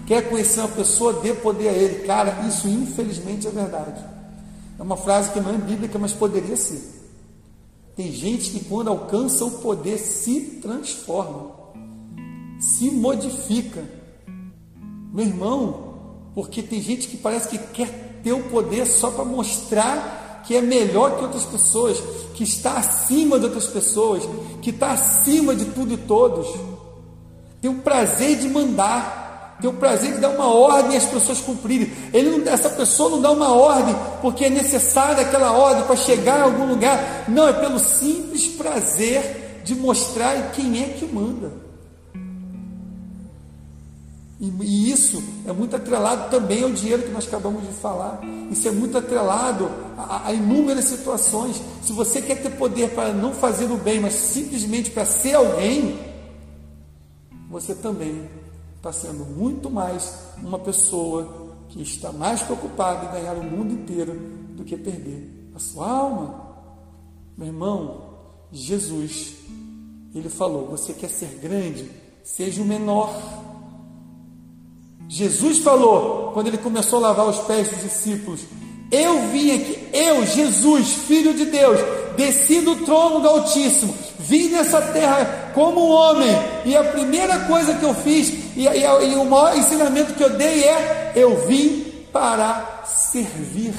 Quer 0.06 0.30
conhecer 0.30 0.60
uma 0.60 0.68
pessoa, 0.68 1.14
dê 1.14 1.34
poder 1.34 1.70
a 1.70 1.72
ele. 1.72 2.06
Cara, 2.06 2.46
isso 2.46 2.68
infelizmente 2.68 3.48
é 3.48 3.52
verdade. 3.52 4.12
É 4.82 4.84
uma 4.84 4.98
frase 4.98 5.32
que 5.32 5.40
não 5.40 5.54
é 5.54 5.58
bíblica, 5.60 6.00
mas 6.00 6.12
poderia 6.12 6.58
ser. 6.58 6.82
Tem 7.96 8.12
gente 8.12 8.50
que 8.50 8.66
quando 8.66 8.88
alcança 8.88 9.46
o 9.46 9.52
poder 9.60 10.00
se 10.00 10.60
transforma, 10.60 11.52
se 12.60 12.90
modifica. 12.90 13.86
Meu 15.14 15.24
irmão, 15.24 16.24
porque 16.34 16.64
tem 16.64 16.82
gente 16.82 17.08
que 17.08 17.16
parece 17.16 17.48
que 17.48 17.60
quer 17.60 18.22
ter 18.24 18.34
o 18.34 18.50
poder 18.50 18.88
só 18.88 19.12
para 19.12 19.24
mostrar 19.24 20.42
que 20.48 20.56
é 20.56 20.62
melhor 20.64 21.16
que 21.16 21.26
outras 21.26 21.46
pessoas, 21.46 22.02
que 22.34 22.44
está 22.44 22.80
acima 22.80 23.38
de 23.38 23.46
outras 23.46 23.68
pessoas, 23.68 24.24
que 24.64 24.72
está 24.72 24.94
acima 24.94 25.54
de 25.54 25.66
tudo 25.66 25.94
e 25.94 25.98
todos. 25.98 26.48
Tem 27.62 27.70
o 27.70 27.82
prazer 27.82 28.40
de 28.40 28.50
mandar, 28.50 29.21
tem 29.62 29.70
o 29.70 29.74
prazer 29.74 30.14
de 30.14 30.18
dar 30.18 30.30
uma 30.30 30.48
ordem 30.48 30.98
as 30.98 31.06
pessoas 31.06 31.40
cumprirem. 31.40 31.92
Ele 32.12 32.38
não, 32.38 32.52
essa 32.52 32.70
pessoa 32.72 33.12
não 33.12 33.22
dá 33.22 33.32
uma 33.32 33.54
ordem 33.54 33.96
porque 34.20 34.46
é 34.46 34.50
necessária 34.50 35.22
aquela 35.22 35.52
ordem 35.52 35.84
para 35.84 35.96
chegar 35.96 36.40
a 36.40 36.44
algum 36.44 36.66
lugar. 36.66 37.26
Não, 37.28 37.48
é 37.48 37.54
pelo 37.54 37.78
simples 37.78 38.48
prazer 38.48 39.62
de 39.64 39.76
mostrar 39.76 40.52
quem 40.52 40.82
é 40.82 40.88
que 40.88 41.06
manda. 41.06 41.52
E, 44.40 44.52
e, 44.62 44.92
isso 44.92 45.24
é 45.46 45.54
muito 45.54 45.76
atrelado 45.76 46.32
também 46.32 46.64
ao 46.64 46.72
dinheiro 46.72 47.04
que 47.04 47.12
nós 47.12 47.28
acabamos 47.28 47.62
de 47.62 47.74
falar. 47.76 48.20
Isso 48.50 48.68
é 48.68 48.72
muito 48.72 48.98
atrelado 48.98 49.70
a, 49.96 50.30
a 50.30 50.34
inúmeras 50.34 50.86
situações. 50.86 51.62
Se 51.84 51.94
você 51.94 52.20
quer 52.20 52.42
ter 52.42 52.50
poder 52.50 52.90
para 52.90 53.14
não 53.14 53.32
fazer 53.32 53.66
o 53.66 53.78
bem, 53.78 54.00
mas 54.00 54.16
simplesmente 54.16 54.90
para 54.90 55.06
ser 55.06 55.36
alguém, 55.36 56.00
você 57.52 57.76
também 57.76 58.28
está 58.82 58.92
sendo 58.92 59.24
muito 59.24 59.70
mais 59.70 60.12
uma 60.42 60.58
pessoa 60.58 61.52
que 61.70 61.84
está 61.84 62.12
mais 62.12 62.42
preocupada 62.42 63.06
em 63.06 63.12
ganhar 63.12 63.36
o 63.36 63.44
mundo 63.44 63.72
inteiro 63.72 64.20
do 64.56 64.64
que 64.64 64.76
perder 64.76 65.52
a 65.56 65.60
sua 65.60 65.88
alma. 65.88 66.58
Meu 67.38 67.46
irmão, 67.46 68.16
Jesus, 68.52 69.36
ele 70.16 70.30
falou: 70.30 70.66
você 70.68 70.94
quer 70.94 71.10
ser 71.10 71.38
grande? 71.40 71.92
Seja 72.24 72.60
o 72.60 72.66
menor. 72.66 73.14
Jesus 75.08 75.60
falou, 75.60 76.32
quando 76.32 76.48
ele 76.48 76.58
começou 76.58 76.98
a 76.98 77.10
lavar 77.10 77.30
os 77.30 77.38
pés 77.42 77.70
dos 77.70 77.84
discípulos: 77.84 78.42
Eu 78.92 79.30
vim 79.30 79.52
aqui, 79.52 79.88
eu, 79.94 80.26
Jesus, 80.26 80.92
Filho 81.08 81.34
de 81.34 81.46
Deus, 81.46 81.80
desci 82.18 82.60
do 82.60 82.76
trono 82.84 83.22
do 83.22 83.28
Altíssimo, 83.30 83.96
vim 84.20 84.50
nessa 84.50 84.82
terra 84.82 85.52
como 85.54 85.88
homem, 85.88 86.30
e 86.66 86.76
a 86.76 86.84
primeira 86.84 87.40
coisa 87.46 87.74
que 87.74 87.86
eu 87.86 87.94
fiz, 87.96 88.30
e, 88.56 88.68
e, 88.68 89.14
e 89.14 89.16
o 89.16 89.24
maior 89.24 89.58
ensinamento 89.58 90.14
que 90.14 90.24
eu 90.24 90.38
dei 90.38 90.66
é: 90.66 91.14
Eu 91.16 91.48
vim 91.48 91.86
para 92.12 92.84
servir. 92.86 93.74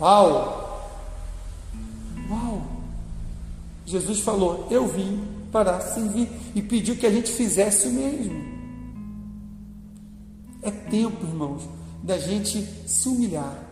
Uau! 0.00 0.90
Uau! 2.30 2.62
Jesus 3.84 4.20
falou: 4.20 4.66
Eu 4.70 4.86
vim 4.86 5.22
para 5.52 5.78
servir, 5.80 6.28
e 6.54 6.62
pediu 6.62 6.96
que 6.96 7.06
a 7.06 7.10
gente 7.10 7.30
fizesse 7.30 7.86
o 7.88 7.92
mesmo. 7.92 8.54
É 10.62 10.70
tempo, 10.70 11.26
irmãos, 11.26 11.68
da 12.02 12.16
gente 12.16 12.66
se 12.86 13.08
humilhar. 13.08 13.63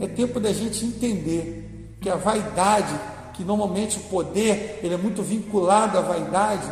É 0.00 0.06
tempo 0.06 0.40
da 0.40 0.52
gente 0.52 0.84
entender 0.84 1.96
que 2.00 2.10
a 2.10 2.16
vaidade, 2.16 2.92
que 3.34 3.44
normalmente 3.44 3.98
o 3.98 4.02
poder, 4.02 4.80
ele 4.82 4.94
é 4.94 4.96
muito 4.96 5.22
vinculado 5.22 5.96
à 5.96 6.00
vaidade, 6.00 6.68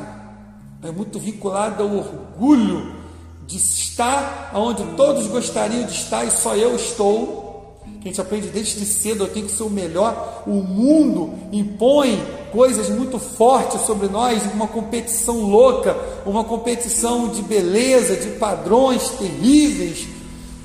é 0.82 0.90
muito 0.90 1.18
vinculado 1.18 1.82
ao 1.82 1.96
orgulho. 1.96 3.00
de 3.46 3.56
estar 3.56 4.52
onde 4.54 4.84
todos 4.94 5.26
gostariam 5.26 5.84
de 5.84 5.92
estar 5.92 6.24
e 6.24 6.30
só 6.30 6.54
eu 6.54 6.76
estou. 6.76 7.80
Que 8.00 8.08
a 8.08 8.12
gente 8.12 8.20
aprende 8.20 8.46
desde 8.46 8.84
cedo, 8.86 9.24
eu 9.24 9.28
tenho 9.28 9.46
que 9.46 9.52
ser 9.52 9.64
o 9.64 9.68
melhor. 9.70 10.44
O 10.46 10.62
mundo 10.62 11.34
impõe 11.50 12.22
coisas 12.52 12.88
muito 12.88 13.18
fortes 13.18 13.80
sobre 13.80 14.06
nós, 14.06 14.44
uma 14.54 14.68
competição 14.68 15.40
louca, 15.40 15.96
uma 16.24 16.44
competição 16.44 17.28
de 17.28 17.42
beleza, 17.42 18.14
de 18.16 18.38
padrões 18.38 19.10
terríveis 19.10 20.06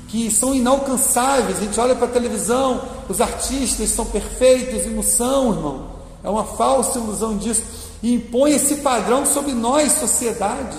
que 0.08 0.30
são 0.30 0.54
inalcançáveis. 0.54 1.58
A 1.58 1.60
gente 1.60 1.78
olha 1.80 1.94
para 1.94 2.06
a 2.06 2.10
televisão, 2.10 2.82
os 3.08 3.20
artistas 3.20 3.90
são 3.90 4.04
perfeitos 4.06 4.84
e 4.84 4.88
não 4.88 5.02
são, 5.02 5.52
irmão. 5.52 5.96
É 6.22 6.28
uma 6.28 6.44
falsa 6.44 6.98
ilusão 6.98 7.36
disso. 7.36 7.62
E 8.02 8.14
impõe 8.14 8.52
esse 8.52 8.76
padrão 8.76 9.24
sobre 9.24 9.52
nós, 9.52 9.92
sociedade. 9.92 10.76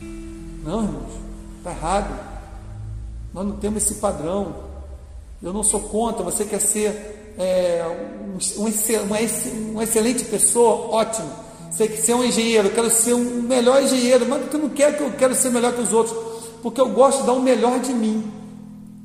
Não, 0.00 0.82
irmãos, 0.82 1.12
está 1.58 1.70
errado. 1.70 2.20
Nós 3.32 3.46
não 3.46 3.56
temos 3.56 3.82
esse 3.82 3.96
padrão. 3.96 4.54
Eu 5.42 5.52
não 5.52 5.62
sou 5.62 5.80
contra. 5.80 6.22
Você 6.24 6.44
quer 6.44 6.60
ser 6.60 7.34
é, 7.38 7.84
um, 8.20 8.62
um, 8.62 8.72
uma, 9.04 9.18
uma 9.70 9.84
excelente 9.84 10.24
pessoa? 10.24 10.94
Ótimo. 10.94 11.30
Você 11.70 11.88
quer 11.88 11.96
ser 11.96 12.14
um 12.14 12.24
engenheiro? 12.24 12.68
Eu 12.68 12.74
quero 12.74 12.90
ser 12.90 13.14
um 13.14 13.42
melhor 13.42 13.82
engenheiro. 13.82 14.26
Mas 14.28 14.52
eu 14.52 14.58
não 14.58 14.68
quero 14.68 14.96
que 14.96 15.02
eu 15.02 15.12
quero 15.12 15.34
ser 15.34 15.50
melhor 15.50 15.72
que 15.72 15.82
os 15.82 15.92
outros. 15.92 16.16
Porque 16.62 16.80
eu 16.80 16.88
gosto 16.88 17.20
de 17.20 17.26
dar 17.26 17.32
o 17.32 17.42
melhor 17.42 17.80
de 17.80 17.92
mim. 17.92 18.32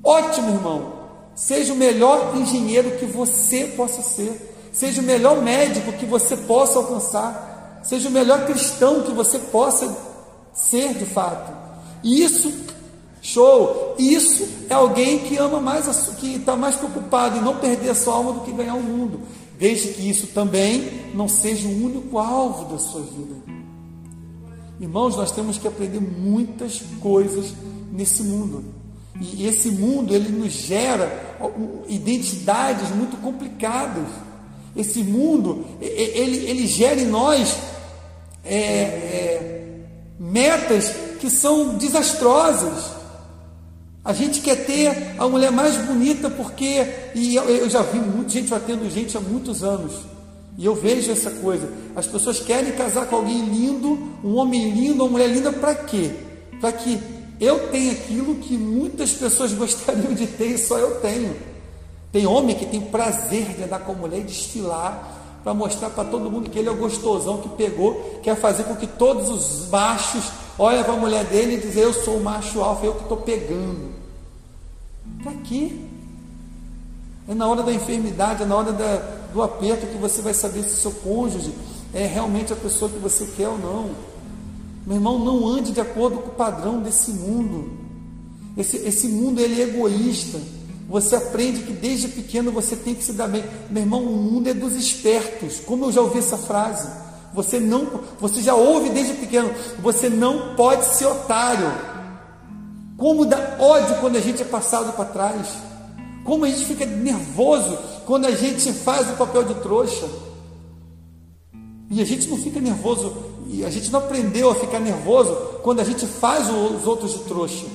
Ótimo, 0.04 0.50
irmão. 0.50 1.00
Seja 1.36 1.74
o 1.74 1.76
melhor 1.76 2.36
engenheiro 2.36 2.98
que 2.98 3.06
você 3.06 3.66
possa 3.76 4.02
ser. 4.02 4.56
Seja 4.72 5.02
o 5.02 5.04
melhor 5.04 5.42
médico 5.42 5.94
que 5.94 6.06
você 6.06 6.36
possa 6.36 6.80
alcançar. 6.80 7.82
Seja 7.84 8.10
o 8.10 8.12
melhor 8.12 8.46
cristão 8.46 9.04
que 9.04 9.12
você 9.12 9.40
possa 9.40 9.98
ser 10.54 10.94
de 10.94 11.06
fato. 11.06 11.52
Isso, 12.04 12.52
show. 13.22 13.96
Isso 13.98 14.48
é 14.70 14.74
alguém 14.74 15.20
que 15.20 15.38
ama 15.38 15.60
mais, 15.60 15.88
que 16.20 16.36
está 16.36 16.56
mais 16.56 16.76
preocupado 16.76 17.38
em 17.38 17.42
não 17.42 17.58
perder 17.58 17.90
a 17.90 17.96
sua 17.96 18.16
alma 18.16 18.34
do 18.34 18.42
que 18.42 18.52
ganhar 18.52 18.76
o 18.76 18.84
mundo. 18.84 19.22
Desde 19.58 19.90
que 19.90 20.10
isso 20.10 20.28
também 20.28 21.12
não 21.14 21.28
seja 21.28 21.68
o 21.68 21.86
único 21.86 22.18
alvo 22.18 22.72
da 22.72 22.80
sua 22.80 23.02
vida. 23.02 23.36
Irmãos, 24.80 25.18
nós 25.18 25.32
temos 25.32 25.58
que 25.58 25.68
aprender 25.68 26.00
muitas 26.00 26.82
coisas 27.02 27.54
nesse 27.92 28.24
mundo. 28.24 28.79
E 29.20 29.46
esse 29.46 29.70
mundo 29.72 30.16
ele 30.16 30.30
nos 30.30 30.54
gera 30.54 31.38
identidades 31.88 32.90
muito 32.92 33.18
complicadas. 33.18 34.08
Esse 34.76 35.04
mundo 35.04 35.66
ele, 35.82 36.38
ele 36.50 36.68
gera 36.68 37.00
em 37.00 37.08
nós 37.08 37.58
é, 38.44 38.56
é, 38.56 39.70
metas 40.20 40.94
que 41.20 41.30
são 41.30 41.78
desastrosas. 41.78 42.98
A 44.04 44.14
gente 44.14 44.40
quer 44.40 44.66
ter 44.66 45.16
a 45.18 45.28
mulher 45.28 45.52
mais 45.52 45.76
bonita 45.78 46.30
porque, 46.30 46.86
e 47.14 47.36
eu, 47.36 47.44
eu 47.44 47.70
já 47.70 47.82
vi 47.82 48.00
muita 48.00 48.32
gente 48.32 48.50
batendo 48.50 48.90
gente 48.90 49.18
há 49.18 49.20
muitos 49.20 49.64
anos, 49.64 49.94
e 50.58 50.66
eu 50.66 50.74
vejo 50.74 51.12
essa 51.12 51.30
coisa. 51.30 51.70
As 51.96 52.08
pessoas 52.08 52.40
querem 52.40 52.72
casar 52.72 53.08
com 53.08 53.18
alguém 53.18 53.46
lindo, 53.46 54.00
um 54.24 54.36
homem 54.36 54.72
lindo, 54.72 55.04
uma 55.04 55.12
mulher 55.12 55.30
linda, 55.30 55.52
para 55.52 55.76
quê? 55.76 56.12
Para 56.60 56.72
que 56.72 57.00
eu 57.40 57.70
tenho 57.70 57.92
aquilo 57.92 58.36
que 58.36 58.58
muitas 58.58 59.12
pessoas 59.12 59.54
gostariam 59.54 60.14
de 60.14 60.28
ter 60.28 60.48
e 60.48 60.58
só 60.58 60.78
eu 60.78 61.00
tenho. 61.00 61.36
Tem 62.12 62.26
homem 62.26 62.56
que 62.56 62.66
tem 62.66 62.82
prazer 62.82 63.56
de 63.56 63.64
andar 63.64 63.80
com 63.80 63.94
mulher 63.94 64.20
e 64.20 64.24
desfilar 64.24 65.18
para 65.44 65.54
mostrar 65.54 65.90
para 65.90 66.04
todo 66.04 66.30
mundo 66.30 66.50
que 66.50 66.60
ele 66.60 66.68
é 66.68 66.72
o 66.72 66.76
gostosão 66.76 67.38
que 67.38 67.50
pegou, 67.50 68.20
quer 68.22 68.36
fazer 68.36 68.64
com 68.64 68.76
que 68.76 68.88
todos 68.88 69.30
os 69.30 69.70
machos 69.70 70.26
olhem 70.58 70.84
para 70.84 70.94
a 70.94 70.98
mulher 70.98 71.24
dele 71.26 71.56
e 71.56 71.60
dizem: 71.60 71.84
Eu 71.84 71.94
sou 71.94 72.18
o 72.18 72.24
macho 72.24 72.62
alfa, 72.62 72.86
eu 72.86 72.96
que 72.96 73.04
estou 73.04 73.18
pegando. 73.18 73.94
Para 75.24 75.34
quê? 75.44 75.72
É 77.28 77.34
na 77.34 77.48
hora 77.48 77.64
da 77.64 77.72
enfermidade, 77.72 78.44
é 78.44 78.46
na 78.46 78.56
hora 78.56 78.74
da, 78.74 78.96
do 79.32 79.42
aperto 79.42 79.88
que 79.88 79.98
você 79.98 80.22
vai 80.22 80.34
saber 80.34 80.64
se 80.64 80.76
seu 80.76 80.92
cônjuge 80.92 81.54
é 81.94 82.06
realmente 82.06 82.52
a 82.52 82.56
pessoa 82.56 82.90
que 82.90 82.98
você 82.98 83.26
quer 83.38 83.48
ou 83.48 83.58
não. 83.58 84.09
Meu 84.90 84.98
irmão, 84.98 85.20
não 85.20 85.48
ande 85.48 85.72
de 85.72 85.80
acordo 85.80 86.18
com 86.18 86.30
o 86.30 86.34
padrão 86.34 86.82
desse 86.82 87.12
mundo. 87.12 87.70
Esse, 88.58 88.78
esse 88.78 89.08
mundo 89.08 89.40
ele 89.40 89.62
é 89.62 89.66
egoísta. 89.66 90.40
Você 90.90 91.16
aprende 91.16 91.62
que 91.62 91.74
desde 91.74 92.08
pequeno 92.08 92.52
você 92.52 92.76
tem 92.76 92.96
que 92.96 93.04
se 93.04 93.14
dar 93.14 93.28
bem. 93.28 93.44
Meu 93.70 93.84
irmão, 93.84 94.02
o 94.02 94.18
mundo 94.18 94.48
é 94.48 94.54
dos 94.56 94.74
espertos. 94.74 95.60
Como 95.60 95.86
eu 95.86 95.92
já 95.92 96.02
ouvi 96.02 96.18
essa 96.18 96.40
frase. 96.40 96.90
Você 97.36 97.60
não, 97.60 97.88
você 98.20 98.42
já 98.42 98.56
ouve 98.56 98.90
desde 98.90 99.14
pequeno. 99.14 99.52
Você 99.78 100.10
não 100.10 100.56
pode 100.56 100.84
ser 100.86 101.06
otário. 101.06 101.72
Como 102.98 103.28
dá 103.28 103.58
ódio 103.60 103.96
quando 103.98 104.16
a 104.16 104.22
gente 104.22 104.42
é 104.42 104.46
passado 104.46 104.92
para 104.94 105.06
trás. 105.06 105.50
Como 106.24 106.46
a 106.46 106.50
gente 106.50 106.66
fica 106.66 106.88
nervoso 106.88 107.78
quando 108.08 108.26
a 108.26 108.32
gente 108.32 108.74
faz 108.74 109.08
o 109.08 109.18
papel 109.18 109.44
de 109.44 109.54
trouxa. 109.54 110.10
E 111.90 112.02
a 112.02 112.06
gente 112.06 112.28
não 112.28 112.38
fica 112.38 112.60
nervoso, 112.60 113.16
e 113.48 113.66
a 113.66 113.70
gente 113.70 113.92
não 113.92 114.00
aprendeu 114.00 114.52
a 114.52 114.56
ficar 114.56 114.80
nervoso 114.80 115.34
quando 115.64 115.80
a 115.80 115.84
gente 115.84 116.06
faz 116.06 116.48
os 116.50 116.86
outros 116.86 117.14
de 117.14 117.20
trouxa. 117.20 117.66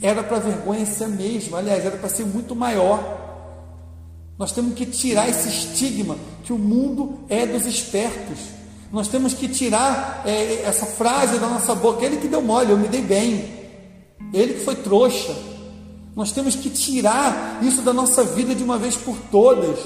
Era 0.00 0.22
para 0.22 0.38
vergonha 0.38 0.84
ser 0.84 1.08
mesmo, 1.08 1.56
aliás, 1.56 1.84
era 1.84 1.96
para 1.96 2.08
ser 2.08 2.26
muito 2.26 2.54
maior. 2.54 3.22
Nós 4.38 4.52
temos 4.52 4.74
que 4.74 4.84
tirar 4.84 5.28
esse 5.28 5.48
estigma 5.48 6.16
que 6.42 6.52
o 6.52 6.58
mundo 6.58 7.20
é 7.28 7.46
dos 7.46 7.66
espertos. 7.66 8.38
Nós 8.92 9.08
temos 9.08 9.32
que 9.32 9.48
tirar 9.48 10.22
é, 10.26 10.62
essa 10.62 10.86
frase 10.86 11.38
da 11.38 11.48
nossa 11.48 11.74
boca. 11.74 12.04
Ele 12.04 12.18
que 12.18 12.28
deu 12.28 12.42
mole, 12.42 12.70
eu 12.70 12.76
me 12.76 12.88
dei 12.88 13.00
bem. 13.00 13.48
Ele 14.32 14.54
que 14.54 14.64
foi 14.64 14.74
trouxa. 14.74 15.34
Nós 16.14 16.30
temos 16.32 16.54
que 16.54 16.68
tirar 16.68 17.60
isso 17.62 17.82
da 17.82 17.92
nossa 17.92 18.22
vida 18.22 18.54
de 18.54 18.62
uma 18.62 18.76
vez 18.76 18.96
por 18.96 19.16
todas. 19.30 19.78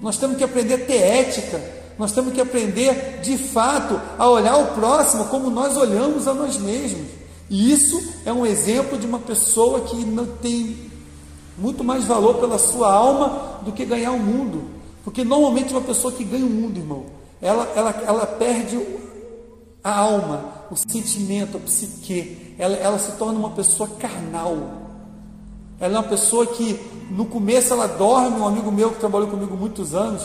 Nós 0.00 0.16
temos 0.16 0.36
que 0.36 0.44
aprender 0.44 0.74
a 0.74 0.78
ter 0.78 0.98
ética. 0.98 1.81
Nós 1.98 2.12
temos 2.12 2.32
que 2.32 2.40
aprender 2.40 3.20
de 3.22 3.36
fato 3.36 4.00
a 4.18 4.28
olhar 4.28 4.56
o 4.56 4.74
próximo 4.74 5.26
como 5.26 5.50
nós 5.50 5.76
olhamos 5.76 6.26
a 6.26 6.34
nós 6.34 6.56
mesmos. 6.56 7.06
E 7.48 7.70
isso 7.70 8.02
é 8.24 8.32
um 8.32 8.46
exemplo 8.46 8.98
de 8.98 9.06
uma 9.06 9.18
pessoa 9.18 9.80
que 9.82 9.96
não 10.04 10.26
tem 10.26 10.90
muito 11.58 11.84
mais 11.84 12.04
valor 12.04 12.36
pela 12.36 12.58
sua 12.58 12.92
alma 12.92 13.60
do 13.62 13.72
que 13.72 13.84
ganhar 13.84 14.12
o 14.12 14.18
mundo. 14.18 14.62
Porque 15.04 15.24
normalmente 15.24 15.72
uma 15.72 15.82
pessoa 15.82 16.12
que 16.12 16.24
ganha 16.24 16.46
o 16.46 16.50
mundo, 16.50 16.78
irmão, 16.78 17.04
ela, 17.40 17.70
ela, 17.74 17.90
ela 18.06 18.26
perde 18.26 18.80
a 19.82 19.98
alma, 19.98 20.44
o 20.70 20.76
sentimento, 20.76 21.56
a 21.56 21.60
psique. 21.60 22.54
Ela, 22.58 22.76
ela 22.76 22.98
se 22.98 23.12
torna 23.12 23.38
uma 23.38 23.50
pessoa 23.50 23.88
carnal. 23.98 24.56
Ela 25.80 25.96
é 25.96 25.98
uma 25.98 26.08
pessoa 26.08 26.46
que 26.46 26.80
no 27.10 27.26
começo 27.26 27.72
ela 27.72 27.86
dorme, 27.86 28.38
um 28.38 28.46
amigo 28.46 28.70
meu 28.70 28.90
que 28.90 29.00
trabalhou 29.00 29.28
comigo 29.28 29.56
muitos 29.56 29.94
anos, 29.94 30.22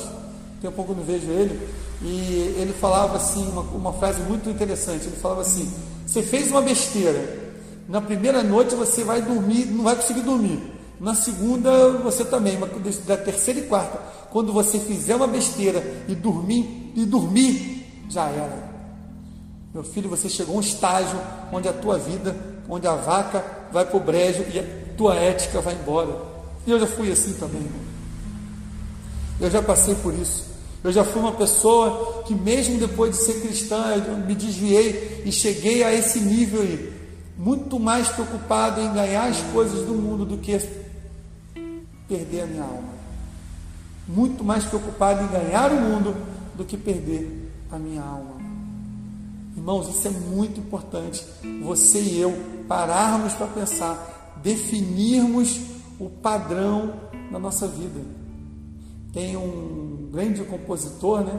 tem 0.62 0.70
um 0.70 0.74
pouco 0.74 0.94
não 0.94 1.04
vejo 1.04 1.30
ele, 1.30 1.60
e 2.02 2.56
ele 2.58 2.74
falava 2.74 3.18
assim, 3.18 3.48
uma, 3.50 3.62
uma 3.62 3.94
frase 3.94 4.22
muito 4.22 4.50
interessante, 4.50 5.06
ele 5.08 5.16
falava 5.16 5.42
assim, 5.42 5.72
você 6.06 6.22
fez 6.22 6.52
uma 6.52 6.62
besteira, 6.62 7.48
na 7.88 8.02
primeira 8.02 8.44
noite 8.44 8.76
você 8.76 9.04
vai 9.04 9.22
dormir, 9.22 9.66
não 9.66 9.84
vai 9.84 9.96
conseguir 9.96 10.22
dormir, 10.22 10.62
na 11.00 11.14
segunda 11.14 11.90
você 12.04 12.26
também, 12.26 12.58
mas 12.58 12.98
da 13.00 13.18
terceira 13.18 13.60
e 13.60 13.64
quarta, 13.64 14.00
quando 14.32 14.52
você 14.52 14.80
fizer 14.80 15.16
uma 15.16 15.28
besteira 15.28 15.84
e 16.08 16.16
dormir, 16.16 16.92
e 16.96 17.06
dormir, 17.06 18.06
já 18.10 18.28
era. 18.30 18.68
Meu 19.74 19.84
filho, 19.84 20.10
você 20.10 20.28
chegou 20.28 20.56
a 20.56 20.58
um 20.58 20.62
estágio 20.62 21.20
onde 21.52 21.68
a 21.68 21.74
tua 21.74 22.00
vida, 22.00 22.36
onde 22.68 22.88
a 22.88 22.96
vaca 22.96 23.44
vai 23.72 23.86
para 23.86 23.98
o 23.98 24.00
brejo 24.00 24.44
e 24.52 24.60
a 24.60 24.64
tua 24.98 25.16
ética 25.16 25.62
vai 25.62 25.76
embora. 25.76 26.16
E 26.66 26.72
eu 26.72 26.80
já 26.80 26.88
fui 26.88 27.12
assim 27.12 27.34
também, 27.34 27.62
irmão. 27.62 27.80
Eu 29.40 29.50
já 29.52 29.62
passei 29.62 29.96
por 29.96 30.14
isso. 30.14 30.46
Eu 30.84 30.92
já 30.92 31.04
fui 31.04 31.22
uma 31.22 31.34
pessoa 31.34 32.24
que, 32.24 32.34
mesmo 32.34 32.80
depois 32.80 33.12
de 33.12 33.24
ser 33.24 33.42
cristã, 33.42 33.94
eu 33.96 34.18
me 34.18 34.36
desviei 34.36 35.24
e 35.26 35.32
cheguei 35.32 35.84
a 35.84 35.94
esse 35.94 36.20
nível 36.20 36.62
aí, 36.62 36.94
muito 37.38 37.80
mais 37.80 38.08
preocupado 38.10 38.80
em 38.80 38.94
ganhar 38.94 39.26
as 39.26 39.40
coisas 39.52 39.86
do 39.86 39.94
mundo 39.94 40.26
do 40.26 40.38
que 40.38 40.58
perder 42.08 42.42
a 42.42 42.46
minha 42.46 42.64
alma. 42.64 42.98
Muito 44.08 44.44
mais 44.44 44.64
preocupado 44.64 45.24
em 45.24 45.28
ganhar 45.28 45.72
o 45.72 45.82
mundo 45.82 46.16
do 46.56 46.64
que 46.64 46.78
perder 46.78 47.52
a 47.72 47.78
minha 47.78 48.02
alma. 48.02 48.38
Irmãos, 49.56 49.90
isso 49.90 50.08
é 50.08 50.12
muito 50.12 50.60
importante. 50.60 51.26
Você 51.64 52.00
e 52.00 52.22
eu 52.22 52.34
pararmos 52.68 53.34
para 53.34 53.48
pensar, 53.48 54.38
definirmos 54.42 55.60
o 56.00 56.10
padrão 56.10 56.94
da 57.32 57.40
nossa 57.40 57.68
vida. 57.68 58.00
Tem 59.18 59.36
um 59.36 60.10
grande 60.12 60.44
compositor, 60.44 61.22
né? 61.22 61.34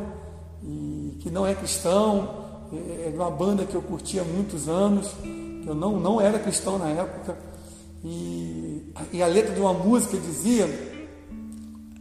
E 0.64 1.17
que 1.21 1.31
não 1.31 1.47
é 1.47 1.55
cristão, 1.55 2.29
é, 2.73 3.07
é 3.07 3.11
de 3.12 3.17
uma 3.17 3.31
banda 3.31 3.64
que 3.64 3.73
eu 3.73 3.81
curtia 3.81 4.23
há 4.23 4.25
muitos 4.25 4.69
anos, 4.69 5.07
que 5.23 5.64
eu 5.64 5.77
não, 5.77 6.01
não 6.01 6.21
era 6.21 6.41
cristão 6.41 6.77
na 6.77 6.88
época, 6.88 7.38
e, 8.05 8.83
e 9.12 9.23
a 9.23 9.29
letra 9.29 9.55
de 9.55 9.61
uma 9.61 9.73
música 9.73 10.17
dizia, 10.17 10.67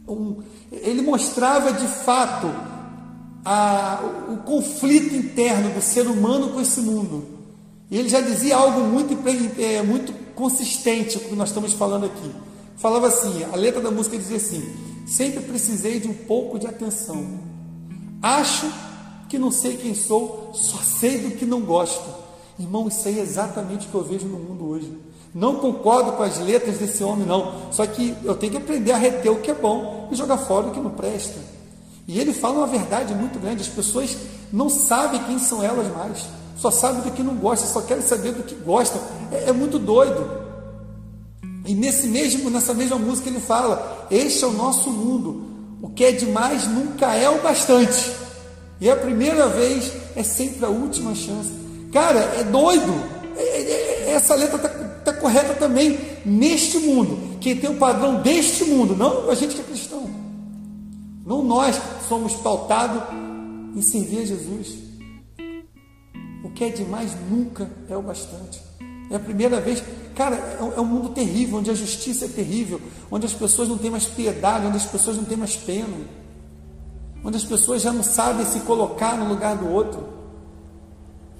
um, 0.08 0.42
ele 0.72 1.00
mostrava 1.00 1.72
de 1.72 1.86
fato 1.86 2.48
a, 3.44 4.00
o 4.30 4.38
conflito 4.38 5.14
interno 5.14 5.72
do 5.72 5.80
ser 5.80 6.08
humano 6.08 6.48
com 6.48 6.60
esse 6.60 6.80
mundo. 6.80 7.24
E 7.88 7.96
ele 7.96 8.08
já 8.08 8.20
dizia 8.20 8.56
algo 8.56 8.80
muito, 8.80 9.16
é, 9.60 9.80
muito 9.82 10.12
consistente 10.34 11.20
com 11.20 11.26
o 11.26 11.28
que 11.28 11.36
nós 11.36 11.50
estamos 11.50 11.72
falando 11.72 12.06
aqui. 12.06 12.32
Falava 12.76 13.06
assim, 13.06 13.44
a 13.44 13.54
letra 13.54 13.80
da 13.80 13.92
música 13.92 14.18
dizia 14.18 14.38
assim: 14.38 14.87
sempre 15.08 15.40
precisei 15.40 15.98
de 15.98 16.06
um 16.06 16.14
pouco 16.14 16.58
de 16.58 16.66
atenção. 16.66 17.40
Acho 18.22 18.70
que 19.28 19.38
não 19.38 19.50
sei 19.50 19.76
quem 19.76 19.94
sou, 19.94 20.52
só 20.54 20.78
sei 20.78 21.18
do 21.18 21.30
que 21.32 21.46
não 21.46 21.60
gosto. 21.62 22.06
Irmão, 22.58 22.88
isso 22.88 23.06
aí 23.08 23.18
é 23.18 23.22
exatamente 23.22 23.86
o 23.86 23.90
que 23.90 23.94
eu 23.94 24.04
vejo 24.04 24.26
no 24.26 24.38
mundo 24.38 24.68
hoje. 24.68 24.92
Não 25.34 25.56
concordo 25.56 26.12
com 26.12 26.22
as 26.22 26.38
letras 26.38 26.78
desse 26.78 27.02
homem, 27.04 27.26
não. 27.26 27.70
Só 27.70 27.86
que 27.86 28.14
eu 28.24 28.34
tenho 28.34 28.52
que 28.52 28.58
aprender 28.58 28.92
a 28.92 28.96
reter 28.96 29.30
o 29.30 29.40
que 29.40 29.50
é 29.50 29.54
bom 29.54 30.08
e 30.10 30.16
jogar 30.16 30.38
fora 30.38 30.66
o 30.66 30.70
que 30.72 30.80
não 30.80 30.90
presta. 30.90 31.38
E 32.06 32.18
ele 32.18 32.32
fala 32.32 32.58
uma 32.58 32.66
verdade 32.66 33.14
muito 33.14 33.38
grande: 33.38 33.62
as 33.62 33.68
pessoas 33.68 34.16
não 34.52 34.68
sabem 34.68 35.22
quem 35.24 35.38
são 35.38 35.62
elas 35.62 35.86
mais, 35.94 36.26
só 36.56 36.70
sabem 36.70 37.02
do 37.02 37.10
que 37.12 37.22
não 37.22 37.36
gostam, 37.36 37.68
só 37.68 37.82
querem 37.82 38.02
saber 38.02 38.32
do 38.32 38.42
que 38.42 38.54
gostam. 38.54 39.00
É, 39.30 39.50
é 39.50 39.52
muito 39.52 39.78
doido. 39.78 40.47
E 41.68 41.74
nesse 41.74 42.08
mesmo, 42.08 42.48
nessa 42.48 42.72
mesma 42.72 42.96
música 42.96 43.28
ele 43.28 43.40
fala: 43.40 44.08
Este 44.10 44.42
é 44.42 44.46
o 44.46 44.52
nosso 44.54 44.90
mundo. 44.90 45.44
O 45.82 45.90
que 45.90 46.02
é 46.02 46.12
demais 46.12 46.66
nunca 46.66 47.14
é 47.14 47.28
o 47.28 47.42
bastante. 47.42 48.10
E 48.80 48.88
a 48.88 48.96
primeira 48.96 49.48
vez 49.48 49.92
é 50.16 50.22
sempre 50.22 50.64
a 50.64 50.68
última 50.70 51.14
chance. 51.14 51.50
Cara, 51.92 52.20
é 52.20 52.42
doido. 52.42 52.90
É, 53.36 53.42
é, 53.42 54.04
é 54.06 54.12
essa 54.12 54.34
letra 54.34 54.56
está 54.56 54.68
tá 55.04 55.12
correta 55.12 55.52
também 55.54 55.98
neste 56.24 56.78
mundo. 56.78 57.36
Quem 57.38 57.54
tem 57.54 57.68
o 57.68 57.76
padrão 57.76 58.22
deste 58.22 58.64
mundo, 58.64 58.96
não 58.96 59.28
a 59.28 59.34
gente 59.34 59.54
que 59.54 59.60
é 59.60 59.64
cristão. 59.64 60.08
Não 61.26 61.42
nós 61.44 61.78
somos 62.08 62.34
pautados 62.36 63.02
em 63.76 63.82
servir 63.82 64.20
a 64.20 64.24
Jesus. 64.24 64.78
O 66.42 66.48
que 66.48 66.64
é 66.64 66.70
demais 66.70 67.12
nunca 67.30 67.70
é 67.90 67.96
o 67.96 68.00
bastante. 68.00 68.58
É 69.10 69.16
a 69.16 69.20
primeira 69.20 69.60
vez. 69.60 69.82
Cara, 70.18 70.34
é 70.76 70.80
um 70.80 70.84
mundo 70.84 71.10
terrível, 71.10 71.58
onde 71.58 71.70
a 71.70 71.74
justiça 71.74 72.24
é 72.24 72.28
terrível, 72.28 72.80
onde 73.08 73.24
as 73.24 73.32
pessoas 73.32 73.68
não 73.68 73.78
têm 73.78 73.88
mais 73.88 74.04
piedade, 74.04 74.66
onde 74.66 74.76
as 74.76 74.84
pessoas 74.84 75.16
não 75.16 75.22
têm 75.22 75.36
mais 75.36 75.54
pena, 75.54 75.96
onde 77.24 77.36
as 77.36 77.44
pessoas 77.44 77.80
já 77.80 77.92
não 77.92 78.02
sabem 78.02 78.44
se 78.44 78.58
colocar 78.60 79.16
no 79.16 79.28
lugar 79.28 79.56
do 79.56 79.70
outro. 79.70 80.08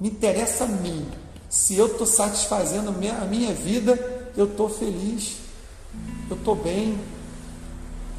Me 0.01 0.09
interessa 0.09 0.63
a 0.63 0.69
mim. 0.69 1.05
Se 1.49 1.75
eu 1.75 1.87
estou 1.87 2.07
satisfazendo 2.07 2.91
a 2.91 3.25
minha 3.25 3.53
vida, 3.53 3.99
eu 4.37 4.45
estou 4.45 4.69
feliz, 4.69 5.39
eu 6.31 6.37
estou 6.37 6.55
bem. 6.55 6.97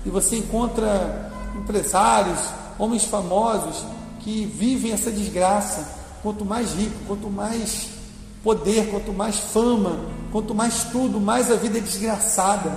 E 0.05 0.09
você 0.09 0.35
encontra 0.35 1.31
empresários, 1.55 2.37
homens 2.77 3.05
famosos 3.05 3.85
que 4.19 4.43
vivem 4.45 4.91
essa 4.91 5.09
desgraça. 5.09 5.87
Quanto 6.21 6.43
mais 6.43 6.73
rico, 6.73 6.95
quanto 7.07 7.29
mais 7.29 7.98
poder, 8.43 8.89
quanto 8.89 9.13
mais 9.13 9.37
fama, 9.37 9.99
quanto 10.31 10.55
mais 10.55 10.85
tudo, 10.85 11.19
mais 11.19 11.51
a 11.51 11.55
vida 11.55 11.77
é 11.77 11.81
desgraçada, 11.81 12.71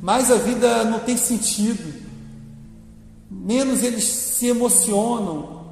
mais 0.00 0.30
a 0.30 0.36
vida 0.36 0.84
não 0.84 1.00
tem 1.00 1.16
sentido, 1.16 1.92
menos 3.30 3.82
eles 3.82 4.04
se 4.04 4.46
emocionam, 4.46 5.66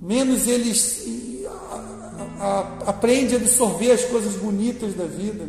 menos 0.00 0.46
eles 0.46 1.04
aprendem 2.86 3.36
a 3.36 3.40
absorver 3.40 3.90
as 3.92 4.04
coisas 4.04 4.34
bonitas 4.36 4.94
da 4.94 5.04
vida. 5.04 5.48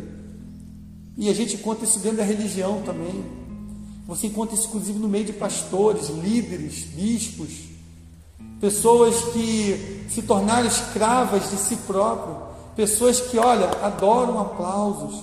E 1.16 1.28
a 1.28 1.34
gente 1.34 1.56
encontra 1.56 1.84
isso 1.84 1.98
dentro 1.98 2.18
da 2.18 2.24
religião 2.24 2.82
também. 2.82 3.24
Você 4.06 4.28
encontra 4.28 4.54
isso, 4.54 4.68
inclusive, 4.68 4.98
no 4.98 5.08
meio 5.08 5.24
de 5.24 5.32
pastores, 5.32 6.08
líderes, 6.08 6.84
bispos, 6.84 7.48
pessoas 8.60 9.16
que 9.32 10.06
se 10.08 10.22
tornaram 10.22 10.66
escravas 10.66 11.50
de 11.50 11.56
si 11.56 11.76
próprio, 11.76 12.36
pessoas 12.74 13.20
que, 13.20 13.38
olha, 13.38 13.68
adoram 13.82 14.40
aplausos, 14.40 15.22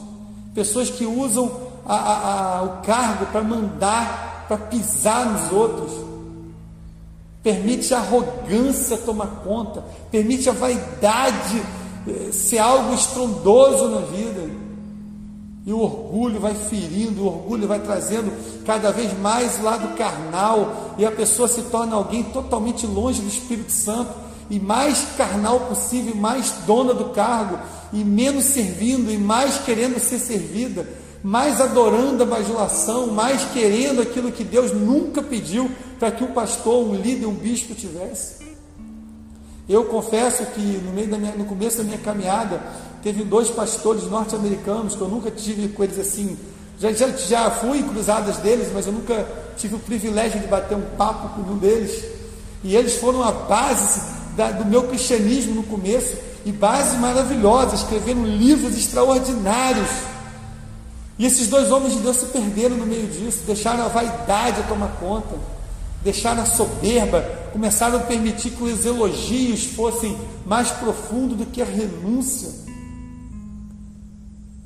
pessoas 0.53 0.89
que 0.89 1.05
usam 1.05 1.51
a, 1.85 1.95
a, 1.95 2.57
a, 2.59 2.63
o 2.63 2.69
cargo 2.83 3.25
para 3.27 3.43
mandar, 3.43 4.45
para 4.47 4.57
pisar 4.57 5.25
nos 5.25 5.51
outros, 5.51 5.91
permite 7.41 7.93
a 7.93 7.99
arrogância 7.99 8.97
tomar 8.97 9.41
conta, 9.43 9.83
permite 10.09 10.49
a 10.49 10.53
vaidade 10.53 11.61
eh, 12.07 12.31
ser 12.31 12.59
algo 12.59 12.93
estrondoso 12.93 13.89
na 13.89 13.99
vida. 13.99 14.62
E 15.65 15.71
o 15.71 15.79
orgulho 15.79 16.39
vai 16.41 16.53
ferindo, 16.53 17.23
o 17.23 17.27
orgulho 17.27 17.67
vai 17.67 17.79
trazendo 17.79 18.33
cada 18.65 18.91
vez 18.91 19.17
mais 19.19 19.61
lado 19.61 19.95
carnal, 19.95 20.95
e 20.97 21.05
a 21.05 21.11
pessoa 21.11 21.47
se 21.47 21.61
torna 21.63 21.95
alguém 21.95 22.23
totalmente 22.23 22.85
longe 22.85 23.21
do 23.21 23.29
Espírito 23.29 23.71
Santo, 23.71 24.11
e 24.49 24.59
mais 24.59 25.07
carnal 25.17 25.61
possível, 25.61 26.15
mais 26.15 26.51
dona 26.67 26.93
do 26.93 27.05
cargo, 27.11 27.57
e 27.93 28.03
menos 28.03 28.45
servindo, 28.45 29.09
e 29.09 29.17
mais 29.17 29.57
querendo 29.59 29.99
ser 29.99 30.19
servida, 30.19 30.85
mais 31.23 31.61
adorando 31.61 32.23
a 32.23 32.25
bajulação, 32.25 33.07
mais 33.07 33.45
querendo 33.53 34.01
aquilo 34.01 34.33
que 34.33 34.43
Deus 34.43 34.73
nunca 34.73 35.23
pediu 35.23 35.71
para 35.97 36.11
que 36.11 36.25
um 36.25 36.33
pastor, 36.33 36.85
um 36.85 36.95
líder, 36.95 37.25
um 37.25 37.33
bispo 37.33 37.73
tivesse. 37.73 38.43
Eu 39.69 39.85
confesso 39.85 40.45
que 40.47 40.59
no, 40.59 40.91
meio 40.91 41.07
da 41.07 41.17
minha, 41.17 41.31
no 41.31 41.45
começo 41.45 41.77
da 41.77 41.83
minha 41.85 41.97
caminhada, 41.97 42.61
teve 43.03 43.23
dois 43.23 43.49
pastores 43.49 44.03
norte-americanos 44.03 44.95
que 44.95 45.01
eu 45.01 45.07
nunca 45.07 45.29
tive 45.29 45.67
com 45.67 45.83
eles 45.83 45.99
assim. 45.99 46.37
Já, 46.79 46.91
já, 46.91 47.09
já 47.09 47.51
fui 47.51 47.79
em 47.79 47.83
cruzadas 47.83 48.37
deles, 48.37 48.69
mas 48.73 48.87
eu 48.87 48.93
nunca 48.93 49.27
tive 49.57 49.75
o 49.75 49.79
privilégio 49.79 50.39
de 50.39 50.47
bater 50.47 50.75
um 50.75 50.81
papo 50.97 51.29
com 51.29 51.51
um 51.51 51.57
deles. 51.57 52.03
E 52.63 52.75
eles 52.75 52.95
foram 52.95 53.21
a 53.21 53.31
base 53.31 54.01
da, 54.35 54.51
do 54.51 54.65
meu 54.65 54.83
cristianismo 54.83 55.55
no 55.55 55.63
começo, 55.63 56.15
e 56.45 56.51
base 56.51 56.97
maravilhosa, 56.97 57.75
escrevendo 57.75 58.25
livros 58.25 58.75
extraordinários. 58.75 59.89
E 61.17 61.25
esses 61.25 61.47
dois 61.47 61.71
homens 61.71 61.93
de 61.93 61.99
Deus 61.99 62.17
se 62.17 62.25
perderam 62.27 62.75
no 62.75 62.85
meio 62.85 63.07
disso, 63.07 63.43
deixaram 63.45 63.85
a 63.85 63.87
vaidade 63.87 64.63
tomar 64.67 64.89
conta 64.99 65.35
deixaram 66.03 66.43
a 66.43 66.45
soberba, 66.45 67.21
começaram 67.53 67.97
a 67.97 68.01
permitir 68.01 68.51
que 68.51 68.63
os 68.63 68.85
elogios 68.85 69.63
fossem 69.67 70.17
mais 70.45 70.69
profundos 70.71 71.37
do 71.37 71.45
que 71.45 71.61
a 71.61 71.65
renúncia. 71.65 72.49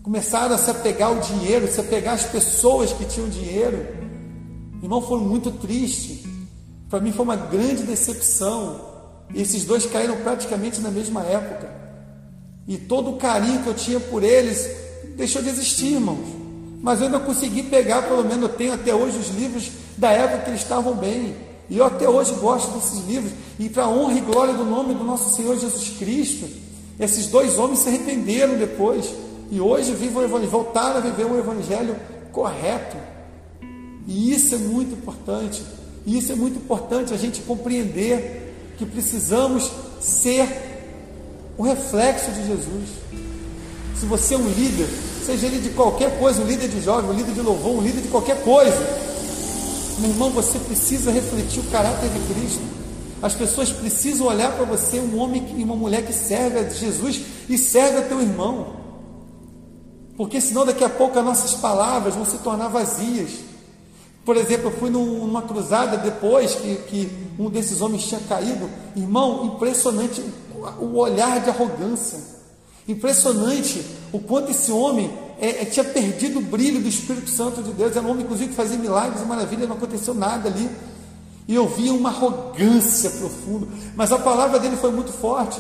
Começaram 0.07 0.55
a 0.55 0.57
se 0.57 0.71
apegar 0.71 1.09
ao 1.09 1.19
dinheiro, 1.19 1.69
se 1.69 1.81
apegar 1.81 2.13
às 2.13 2.23
pessoas 2.23 2.93
que 2.93 3.03
tinham 3.03 3.27
dinheiro. 3.27 3.85
Irmão, 4.81 5.01
foi 5.01 5.19
muito 5.19 5.51
triste. 5.51 6.23
Para 6.89 7.01
mim 7.01 7.11
foi 7.11 7.25
uma 7.25 7.35
grande 7.35 7.83
decepção. 7.83 8.79
E 9.35 9.41
esses 9.41 9.65
dois 9.65 9.85
caíram 9.85 10.15
praticamente 10.15 10.79
na 10.79 10.89
mesma 10.89 11.23
época. 11.23 11.69
E 12.65 12.77
todo 12.77 13.09
o 13.09 13.17
carinho 13.17 13.61
que 13.63 13.67
eu 13.67 13.73
tinha 13.73 13.99
por 13.99 14.23
eles 14.23 14.69
deixou 15.17 15.41
de 15.41 15.49
existir, 15.49 15.95
irmãos. 15.95 16.25
Mas 16.81 17.01
eu 17.01 17.07
ainda 17.07 17.19
consegui 17.19 17.63
pegar, 17.63 18.03
pelo 18.03 18.23
menos 18.23 18.43
eu 18.43 18.55
tenho 18.55 18.75
até 18.75 18.95
hoje 18.95 19.17
os 19.17 19.35
livros 19.35 19.71
da 19.97 20.09
época 20.13 20.43
que 20.43 20.51
eles 20.51 20.61
estavam 20.61 20.95
bem. 20.95 21.35
E 21.69 21.77
eu 21.77 21.83
até 21.85 22.07
hoje 22.07 22.33
gosto 22.35 22.71
desses 22.77 23.05
livros. 23.05 23.33
E 23.59 23.67
para 23.67 23.89
honra 23.89 24.13
e 24.13 24.21
glória 24.21 24.53
do 24.53 24.63
nome 24.63 24.93
do 24.93 25.03
nosso 25.03 25.35
Senhor 25.35 25.59
Jesus 25.59 25.97
Cristo, 25.99 26.47
esses 26.97 27.27
dois 27.27 27.59
homens 27.59 27.79
se 27.79 27.89
arrependeram 27.89 28.55
depois. 28.55 29.27
E 29.49 29.62
hoje 29.62 29.93
vivem 29.93 30.17
o 30.17 30.23
evangelho, 30.23 30.65
a 30.75 30.99
viver 30.99 31.25
um 31.25 31.38
evangelho 31.38 31.95
correto. 32.31 32.97
E 34.05 34.31
isso 34.31 34.55
é 34.55 34.57
muito 34.57 34.93
importante. 34.93 35.63
E 36.05 36.17
isso 36.17 36.31
é 36.31 36.36
muito 36.36 36.57
importante 36.57 37.13
a 37.13 37.17
gente 37.17 37.41
compreender 37.41 38.73
que 38.77 38.86
precisamos 38.86 39.71
ser 39.99 40.47
o 41.57 41.63
reflexo 41.63 42.31
de 42.31 42.45
Jesus. 42.47 42.89
Se 43.99 44.05
você 44.05 44.36
é 44.36 44.38
um 44.38 44.47
líder, 44.47 44.88
seja 45.25 45.47
ele 45.47 45.60
de 45.60 45.69
qualquer 45.69 46.19
coisa, 46.19 46.41
um 46.41 46.45
líder 46.45 46.69
de 46.69 46.81
jovem, 46.81 47.10
um 47.10 47.13
líder 47.13 47.33
de 47.33 47.41
louvor, 47.41 47.77
um 47.77 47.81
líder 47.81 48.01
de 48.01 48.07
qualquer 48.10 48.43
coisa, 48.43 48.77
meu 49.99 50.12
irmão, 50.12 50.29
você 50.29 50.60
precisa 50.60 51.10
refletir 51.10 51.60
o 51.60 51.63
caráter 51.71 52.07
de 52.10 52.33
Cristo. 52.33 52.62
As 53.21 53.33
pessoas 53.33 53.71
precisam 53.71 54.27
olhar 54.27 54.51
para 54.51 54.63
você, 54.63 54.99
um 54.99 55.17
homem 55.17 55.55
e 55.57 55.63
uma 55.63 55.75
mulher 55.75 56.05
que 56.05 56.13
serve 56.13 56.60
a 56.60 56.69
Jesus 56.69 57.21
e 57.49 57.57
serve 57.57 57.97
a 57.97 58.01
teu 58.03 58.21
irmão. 58.21 58.87
Porque 60.17 60.41
senão 60.41 60.65
daqui 60.65 60.84
a 60.84 60.89
pouco 60.89 61.17
as 61.17 61.23
nossas 61.23 61.53
palavras 61.53 62.15
vão 62.15 62.25
se 62.25 62.39
tornar 62.39 62.67
vazias. 62.67 63.30
Por 64.25 64.36
exemplo, 64.36 64.67
eu 64.67 64.77
fui 64.77 64.89
numa 64.89 65.43
cruzada 65.43 65.95
depois 65.95 66.56
que, 66.56 66.75
que 66.88 67.12
um 67.39 67.49
desses 67.49 67.80
homens 67.80 68.08
tinha 68.08 68.19
caído. 68.21 68.69
Irmão, 68.95 69.45
impressionante 69.45 70.21
o 70.80 70.97
olhar 70.97 71.39
de 71.39 71.49
arrogância 71.49 72.38
Impressionante 72.88 73.86
o 74.13 74.19
quanto 74.19 74.51
esse 74.51 74.71
homem 74.71 75.12
é, 75.39 75.63
é, 75.63 75.65
tinha 75.65 75.84
perdido 75.84 76.39
o 76.39 76.41
brilho 76.41 76.80
do 76.80 76.88
Espírito 76.88 77.30
Santo 77.30 77.62
de 77.62 77.73
Deus. 77.73 77.95
Era 77.95 78.06
um 78.06 78.12
homem, 78.12 78.23
inclusive, 78.23 78.51
que 78.51 78.56
fazia 78.56 78.77
milagres 78.77 79.21
e 79.21 79.25
maravilhas, 79.25 79.67
não 79.67 79.75
aconteceu 79.75 80.13
nada 80.13 80.47
ali. 80.47 80.69
E 81.47 81.53
eu 81.53 81.67
via 81.67 81.93
uma 81.93 82.10
arrogância 82.10 83.10
profunda. 83.10 83.67
Mas 83.95 84.12
a 84.13 84.19
palavra 84.19 84.58
dele 84.58 84.77
foi 84.77 84.91
muito 84.91 85.12
forte. 85.12 85.60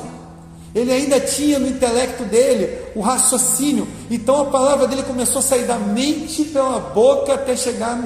Ele 0.77 0.93
ainda 0.93 1.19
tinha 1.19 1.57
no 1.57 1.67
intelecto 1.67 2.23
dele 2.23 2.77
o 2.93 3.01
raciocínio. 3.01 3.87
Então 4.11 4.41
a 4.41 4.45
palavra 4.45 4.87
dele 4.87 5.01
começou 5.01 5.39
a 5.39 5.41
sair 5.41 5.65
da 5.65 5.79
mente 5.79 6.43
pela 6.45 6.79
boca 6.79 7.33
até 7.33 7.55
chegar 7.55 7.99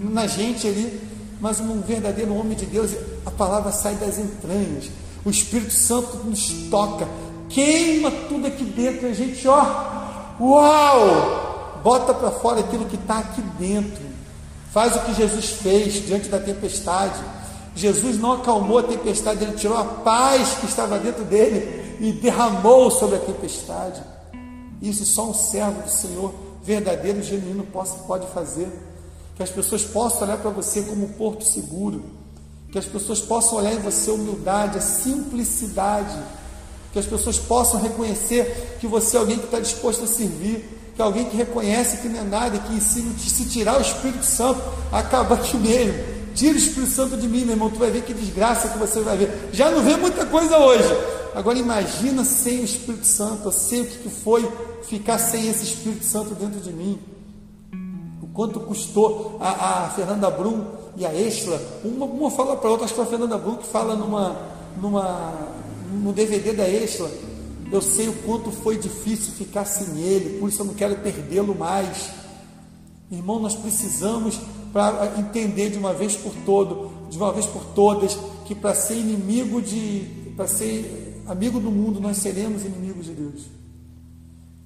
na 0.00 0.26
gente 0.26 0.66
ali. 0.66 1.00
Mas 1.40 1.60
um 1.60 1.80
verdadeiro 1.80 2.34
homem 2.34 2.56
de 2.56 2.66
Deus, 2.66 2.90
a 3.24 3.30
palavra 3.30 3.70
sai 3.70 3.94
das 3.94 4.18
entranhas. 4.18 4.90
O 5.24 5.30
Espírito 5.30 5.72
Santo 5.72 6.16
nos 6.24 6.48
toca, 6.68 7.06
queima 7.48 8.10
tudo 8.28 8.48
aqui 8.48 8.64
dentro, 8.64 9.06
a 9.06 9.12
gente, 9.12 9.46
ó, 9.46 9.64
uau, 10.40 11.80
bota 11.84 12.12
para 12.12 12.32
fora 12.32 12.60
aquilo 12.60 12.86
que 12.86 12.96
está 12.96 13.20
aqui 13.20 13.40
dentro. 13.60 14.02
Faz 14.72 14.96
o 14.96 15.00
que 15.00 15.14
Jesus 15.14 15.50
fez 15.50 16.04
diante 16.04 16.28
da 16.28 16.40
tempestade. 16.40 17.20
Jesus 17.76 18.18
não 18.18 18.32
acalmou 18.32 18.78
a 18.78 18.82
tempestade, 18.82 19.44
ele 19.44 19.52
tirou 19.52 19.78
a 19.78 19.84
paz 19.84 20.56
que 20.60 20.66
estava 20.66 20.98
dentro 20.98 21.24
dele 21.24 21.81
e 22.02 22.10
derramou 22.10 22.90
sobre 22.90 23.14
a 23.14 23.20
tempestade. 23.20 24.02
Isso 24.82 25.06
só 25.06 25.30
um 25.30 25.32
servo 25.32 25.82
do 25.82 25.88
Senhor 25.88 26.34
verdadeiro 26.64 27.20
e 27.20 27.22
genuíno 27.22 27.64
pode 27.64 28.26
fazer. 28.34 28.68
Que 29.36 29.42
as 29.42 29.50
pessoas 29.50 29.84
possam 29.84 30.22
olhar 30.22 30.36
para 30.36 30.50
você 30.50 30.82
como 30.82 31.04
um 31.04 31.12
porto 31.12 31.44
seguro. 31.44 32.02
Que 32.72 32.78
as 32.78 32.86
pessoas 32.86 33.20
possam 33.20 33.58
olhar 33.58 33.72
em 33.72 33.78
você 33.78 34.10
a 34.10 34.14
humildade, 34.14 34.78
a 34.78 34.80
simplicidade. 34.80 36.18
Que 36.92 36.98
as 36.98 37.06
pessoas 37.06 37.38
possam 37.38 37.80
reconhecer 37.80 38.78
que 38.80 38.88
você 38.88 39.16
é 39.16 39.20
alguém 39.20 39.38
que 39.38 39.44
está 39.44 39.60
disposto 39.60 40.02
a 40.02 40.08
servir. 40.08 40.80
Que 40.96 41.00
é 41.00 41.04
alguém 41.04 41.26
que 41.26 41.36
reconhece 41.36 41.98
que 41.98 42.08
não 42.08 42.20
é 42.20 42.24
nada, 42.24 42.58
que 42.58 42.80
se, 42.80 43.00
se 43.00 43.44
tirar 43.44 43.78
o 43.78 43.80
Espírito 43.80 44.24
Santo, 44.24 44.60
acaba 44.90 45.36
aqui 45.36 45.56
mesmo. 45.56 45.94
Tira 46.34 46.54
o 46.54 46.58
Espírito 46.58 46.90
Santo 46.90 47.16
de 47.16 47.28
mim, 47.28 47.44
meu 47.44 47.52
irmão. 47.52 47.70
Tu 47.70 47.78
vai 47.78 47.92
ver 47.92 48.02
que 48.02 48.12
desgraça 48.12 48.70
que 48.70 48.78
você 48.78 49.00
vai 49.00 49.16
ver. 49.16 49.50
Já 49.52 49.70
não 49.70 49.82
vê 49.84 49.96
muita 49.96 50.26
coisa 50.26 50.58
hoje. 50.58 51.11
Agora 51.34 51.58
imagina 51.58 52.24
sem 52.24 52.60
o 52.60 52.64
Espírito 52.64 53.06
Santo. 53.06 53.46
Eu 53.46 53.52
sei 53.52 53.80
o 53.80 53.86
que 53.86 54.08
foi 54.08 54.50
ficar 54.82 55.18
sem 55.18 55.48
esse 55.48 55.64
Espírito 55.64 56.04
Santo 56.04 56.34
dentro 56.34 56.60
de 56.60 56.72
mim. 56.72 56.98
O 58.22 58.26
quanto 58.28 58.60
custou 58.60 59.38
a, 59.40 59.84
a 59.84 59.90
Fernanda 59.90 60.30
Brum 60.30 60.64
e 60.96 61.06
a 61.06 61.14
Exla. 61.14 61.60
Uma, 61.84 62.06
uma 62.06 62.30
fala 62.30 62.56
para 62.56 62.70
outra, 62.70 62.84
acho 62.84 62.94
que 62.94 63.00
foi 63.00 63.06
a 63.06 63.10
Fernanda 63.10 63.38
Brum 63.38 63.56
que 63.56 63.66
fala 63.66 63.96
numa, 63.96 64.36
numa, 64.80 65.48
no 65.92 66.12
DVD 66.12 66.52
da 66.52 66.68
Exla. 66.68 67.10
Eu 67.70 67.80
sei 67.80 68.08
o 68.08 68.12
quanto 68.24 68.50
foi 68.50 68.76
difícil 68.76 69.32
ficar 69.32 69.64
sem 69.64 69.98
ele, 69.98 70.38
por 70.38 70.50
isso 70.50 70.60
eu 70.60 70.66
não 70.66 70.74
quero 70.74 70.96
perdê-lo 70.96 71.54
mais. 71.54 72.10
Irmão, 73.10 73.38
nós 73.38 73.54
precisamos 73.54 74.38
para 74.72 75.14
entender 75.18 75.70
de 75.70 75.78
uma 75.78 75.94
vez 75.94 76.14
por 76.14 76.32
todo, 76.44 76.90
de 77.08 77.16
uma 77.16 77.32
vez 77.32 77.46
por 77.46 77.64
todas, 77.74 78.18
que 78.44 78.54
para 78.54 78.74
ser 78.74 78.96
inimigo 78.96 79.62
de, 79.62 80.32
para 80.36 80.46
ser 80.46 81.11
amigo 81.26 81.60
do 81.60 81.70
mundo, 81.70 82.00
nós 82.00 82.18
seremos 82.18 82.64
inimigos 82.64 83.06
de 83.06 83.12
Deus. 83.12 83.42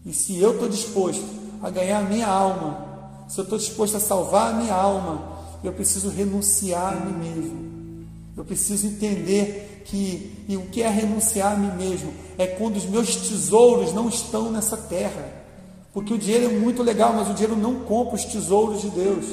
E 0.05 0.13
se 0.13 0.39
eu 0.39 0.53
estou 0.53 0.69
disposto 0.69 1.25
a 1.63 1.71
ganhar 1.71 1.99
a 1.99 2.09
minha 2.09 2.27
alma, 2.27 3.25
se 3.29 3.39
eu 3.39 3.45
estou 3.45 3.59
disposto 3.59 3.97
a 3.97 4.01
salvar 4.01 4.55
a 4.55 4.57
minha 4.57 4.75
alma, 4.75 5.37
eu 5.65 5.73
preciso 5.73 6.09
renunciar 6.09 6.97
a 6.97 7.01
mim 7.01 7.13
mesmo. 7.13 8.07
Eu 8.37 8.45
preciso 8.45 8.87
entender 8.87 9.83
que 9.87 10.45
e 10.49 10.57
o 10.57 10.63
que 10.67 10.83
é 10.83 10.89
renunciar 10.89 11.53
a 11.53 11.57
mim 11.57 11.73
mesmo 11.77 12.13
é 12.37 12.47
quando 12.47 12.77
os 12.77 12.85
meus 12.85 13.17
tesouros 13.17 13.93
não 13.93 14.09
estão 14.09 14.51
nessa 14.53 14.77
terra. 14.77 15.45
Porque 15.93 16.13
o 16.13 16.19
dinheiro 16.19 16.47
é 16.47 16.59
muito 16.59 16.83
legal, 16.83 17.15
mas 17.15 17.31
o 17.31 17.33
dinheiro 17.33 17.57
não 17.57 17.77
compra 17.81 18.17
os 18.17 18.25
tesouros 18.25 18.83
de 18.83 18.91
Deus. 18.91 19.25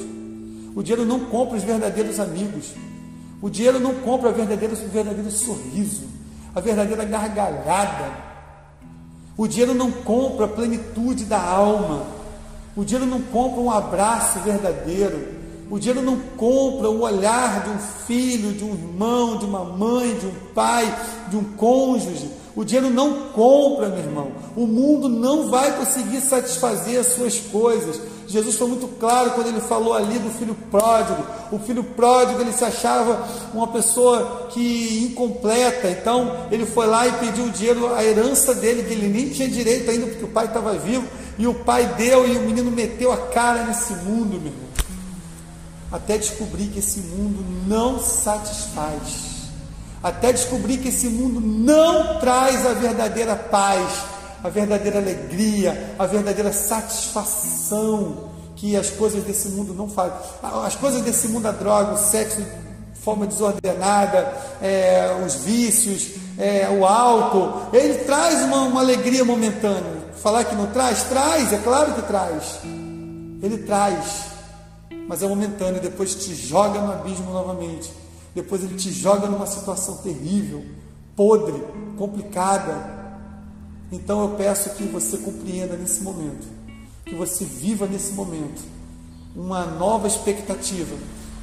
O 0.74 0.82
dinheiro 0.82 1.04
não 1.04 1.20
compra 1.26 1.56
os 1.56 1.62
verdadeiros 1.62 2.18
amigos. 2.18 2.72
O 3.42 3.50
dinheiro 3.50 3.78
não 3.78 3.94
compra 3.96 4.30
o 4.30 4.32
verdadeiro, 4.32 4.74
o 4.74 4.88
verdadeiro 4.88 5.30
sorriso, 5.30 6.04
a 6.54 6.60
verdadeira 6.60 7.04
gargalhada. 7.04 8.12
O 9.36 9.48
dinheiro 9.48 9.74
não 9.74 9.90
compra 9.90 10.46
a 10.46 10.48
plenitude 10.48 11.24
da 11.24 11.40
alma. 11.40 12.06
O 12.76 12.84
dinheiro 12.84 13.08
não 13.08 13.20
compra 13.20 13.60
um 13.60 13.70
abraço 13.70 14.38
verdadeiro. 14.40 15.34
O 15.70 15.78
dinheiro 15.78 16.02
não 16.02 16.18
compra 16.36 16.88
o 16.88 17.02
olhar 17.02 17.64
de 17.64 17.70
um 17.70 17.78
filho, 17.78 18.52
de 18.52 18.62
um 18.62 18.74
irmão, 18.74 19.38
de 19.38 19.44
uma 19.44 19.64
mãe, 19.64 20.16
de 20.18 20.26
um 20.26 20.34
pai, 20.54 20.94
de 21.28 21.36
um 21.36 21.44
cônjuge. 21.44 22.30
O 22.56 22.64
dinheiro 22.64 22.88
não 22.88 23.30
compra, 23.32 23.88
meu 23.88 23.98
irmão. 23.98 24.32
O 24.54 24.66
mundo 24.66 25.08
não 25.08 25.48
vai 25.50 25.76
conseguir 25.76 26.20
satisfazer 26.20 27.00
as 27.00 27.08
suas 27.08 27.38
coisas. 27.40 28.00
Jesus 28.28 28.56
foi 28.56 28.68
muito 28.68 28.86
claro 28.98 29.32
quando 29.32 29.48
ele 29.48 29.60
falou 29.60 29.92
ali 29.92 30.18
do 30.20 30.30
filho 30.30 30.56
pródigo. 30.70 31.20
O 31.50 31.58
filho 31.58 31.82
pródigo 31.82 32.40
ele 32.40 32.52
se 32.52 32.64
achava 32.64 33.26
uma 33.52 33.66
pessoa 33.66 34.48
que 34.50 35.04
incompleta, 35.10 35.90
então 35.90 36.46
ele 36.50 36.64
foi 36.64 36.86
lá 36.86 37.06
e 37.08 37.12
pediu 37.12 37.44
o 37.44 37.50
dinheiro, 37.50 37.92
a 37.92 38.04
herança 38.04 38.54
dele, 38.54 38.84
que 38.84 38.92
ele 38.92 39.08
nem 39.08 39.30
tinha 39.30 39.48
direito 39.48 39.90
ainda 39.90 40.06
porque 40.06 40.24
o 40.24 40.28
pai 40.28 40.46
estava 40.46 40.74
vivo, 40.74 41.06
e 41.36 41.46
o 41.48 41.54
pai 41.54 41.86
deu 41.96 42.26
e 42.26 42.36
o 42.36 42.42
menino 42.42 42.70
meteu 42.70 43.12
a 43.12 43.16
cara 43.16 43.64
nesse 43.64 43.92
mundo, 43.94 44.40
meu 44.40 44.52
irmão. 44.52 44.64
Até 45.90 46.18
descobrir 46.18 46.68
que 46.68 46.78
esse 46.78 47.00
mundo 47.00 47.44
não 47.66 47.98
satisfaz. 48.00 49.33
Até 50.04 50.32
descobrir 50.32 50.76
que 50.76 50.88
esse 50.88 51.08
mundo 51.08 51.40
não 51.40 52.20
traz 52.20 52.64
a 52.64 52.74
verdadeira 52.74 53.34
paz 53.34 54.14
a 54.44 54.50
verdadeira 54.50 54.98
alegria, 54.98 55.94
a 55.98 56.04
verdadeira 56.04 56.52
satisfação 56.52 58.28
que 58.54 58.76
as 58.76 58.90
coisas 58.90 59.24
desse 59.24 59.48
mundo 59.48 59.72
não 59.72 59.88
fazem. 59.88 60.18
As 60.42 60.76
coisas 60.76 61.00
desse 61.00 61.28
mundo, 61.28 61.48
a 61.48 61.50
droga, 61.50 61.94
o 61.94 61.96
sexo 61.96 62.42
de 62.42 63.00
forma 63.00 63.26
desordenada, 63.26 64.34
é, 64.60 65.18
os 65.24 65.36
vícios, 65.36 66.10
é, 66.38 66.68
o 66.68 66.84
álcool, 66.84 67.70
ele 67.72 68.04
traz 68.04 68.42
uma, 68.42 68.64
uma 68.64 68.80
alegria 68.82 69.24
momentânea. 69.24 70.04
Falar 70.22 70.44
que 70.44 70.54
não 70.54 70.66
traz? 70.66 71.04
Traz, 71.04 71.50
é 71.50 71.58
claro 71.58 71.94
que 71.94 72.02
traz. 72.02 72.58
Ele 73.42 73.58
traz, 73.66 74.26
mas 75.08 75.22
é 75.22 75.26
momentâneo, 75.26 75.80
depois 75.80 76.14
te 76.14 76.34
joga 76.34 76.80
no 76.80 76.92
abismo 76.92 77.32
novamente. 77.32 77.90
Depois 78.34 78.64
ele 78.64 78.74
te 78.74 78.90
joga 78.90 79.28
numa 79.28 79.46
situação 79.46 79.98
terrível, 79.98 80.64
podre, 81.14 81.62
complicada, 81.96 83.04
então 83.92 84.22
eu 84.22 84.30
peço 84.30 84.70
que 84.70 84.84
você 84.84 85.18
compreenda 85.18 85.76
nesse 85.76 86.02
momento, 86.02 86.46
que 87.04 87.14
você 87.14 87.44
viva 87.44 87.86
nesse 87.86 88.12
momento 88.12 88.62
uma 89.36 89.64
nova 89.64 90.06
expectativa, 90.06 90.96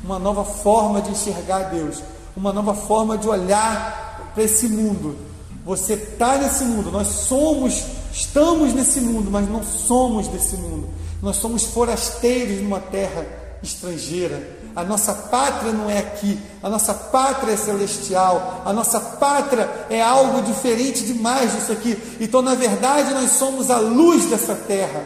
uma 0.03 0.17
nova 0.17 0.43
forma 0.43 1.01
de 1.01 1.11
enxergar 1.11 1.69
Deus, 1.69 2.01
uma 2.35 2.51
nova 2.51 2.73
forma 2.73 3.17
de 3.17 3.27
olhar 3.27 4.31
para 4.33 4.43
esse 4.43 4.67
mundo. 4.67 5.17
Você 5.65 5.93
está 5.93 6.37
nesse 6.37 6.63
mundo, 6.63 6.91
nós 6.91 7.07
somos, 7.07 7.85
estamos 8.11 8.73
nesse 8.73 9.01
mundo, 9.01 9.29
mas 9.29 9.47
não 9.47 9.63
somos 9.63 10.27
desse 10.27 10.55
mundo. 10.55 10.89
Nós 11.21 11.35
somos 11.35 11.65
forasteiros 11.65 12.61
numa 12.61 12.79
terra 12.79 13.25
estrangeira. 13.61 14.59
A 14.75 14.83
nossa 14.83 15.13
pátria 15.13 15.73
não 15.73 15.89
é 15.89 15.99
aqui, 15.99 16.39
a 16.63 16.69
nossa 16.69 16.93
pátria 16.93 17.53
é 17.53 17.57
celestial, 17.57 18.61
a 18.65 18.71
nossa 18.71 18.99
pátria 18.99 19.69
é 19.89 20.01
algo 20.01 20.41
diferente 20.43 21.03
demais 21.03 21.53
disso 21.53 21.71
aqui. 21.71 21.97
Então, 22.19 22.41
na 22.41 22.55
verdade, 22.55 23.13
nós 23.13 23.31
somos 23.31 23.69
a 23.69 23.77
luz 23.77 24.25
dessa 24.25 24.55
terra, 24.55 25.03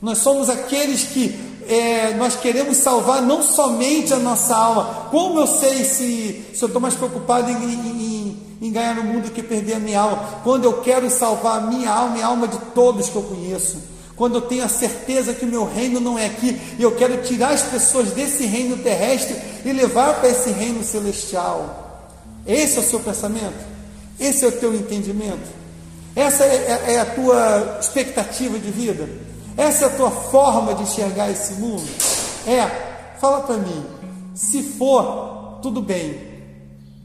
nós 0.00 0.18
somos 0.18 0.48
aqueles 0.48 1.04
que 1.04 1.54
é, 1.66 2.14
nós 2.14 2.36
queremos 2.36 2.76
salvar 2.76 3.22
não 3.22 3.42
somente 3.42 4.12
a 4.12 4.18
nossa 4.18 4.54
alma. 4.54 5.08
Como 5.10 5.40
eu 5.40 5.46
sei 5.46 5.84
se, 5.84 6.44
se 6.54 6.62
eu 6.62 6.66
estou 6.66 6.80
mais 6.80 6.94
preocupado 6.94 7.50
em, 7.50 7.54
em, 7.54 8.38
em 8.60 8.72
ganhar 8.72 8.94
no 8.94 9.04
mundo 9.04 9.24
do 9.24 9.30
que 9.30 9.42
perder 9.42 9.74
a 9.74 9.80
minha 9.80 10.00
alma? 10.00 10.40
Quando 10.44 10.64
eu 10.64 10.74
quero 10.82 11.10
salvar 11.10 11.58
a 11.58 11.60
minha 11.62 11.90
alma 11.90 12.18
e 12.18 12.22
a 12.22 12.26
alma 12.26 12.46
de 12.46 12.58
todos 12.74 13.08
que 13.08 13.16
eu 13.16 13.22
conheço 13.22 13.93
quando 14.16 14.36
eu 14.36 14.42
tenho 14.42 14.64
a 14.64 14.68
certeza 14.68 15.34
que 15.34 15.44
o 15.44 15.48
meu 15.48 15.64
reino 15.64 16.00
não 16.00 16.18
é 16.18 16.26
aqui 16.26 16.60
e 16.78 16.82
eu 16.82 16.94
quero 16.94 17.22
tirar 17.22 17.50
as 17.50 17.62
pessoas 17.62 18.10
desse 18.10 18.46
reino 18.46 18.76
terrestre 18.76 19.36
e 19.64 19.72
levar 19.72 20.20
para 20.20 20.28
esse 20.28 20.50
reino 20.50 20.84
celestial. 20.84 22.10
Esse 22.46 22.76
é 22.76 22.80
o 22.80 22.84
seu 22.84 23.00
pensamento? 23.00 23.64
Esse 24.18 24.44
é 24.44 24.48
o 24.48 24.52
teu 24.52 24.74
entendimento? 24.74 25.48
Essa 26.14 26.44
é, 26.44 26.82
é, 26.86 26.92
é 26.94 27.00
a 27.00 27.06
tua 27.06 27.78
expectativa 27.80 28.58
de 28.58 28.70
vida? 28.70 29.08
Essa 29.56 29.84
é 29.84 29.88
a 29.88 29.96
tua 29.96 30.10
forma 30.10 30.74
de 30.74 30.82
enxergar 30.82 31.30
esse 31.30 31.54
mundo? 31.54 31.84
É, 32.46 33.18
fala 33.20 33.40
para 33.40 33.56
mim. 33.56 33.84
Se 34.34 34.62
for, 34.62 35.58
tudo 35.60 35.80
bem. 35.80 36.34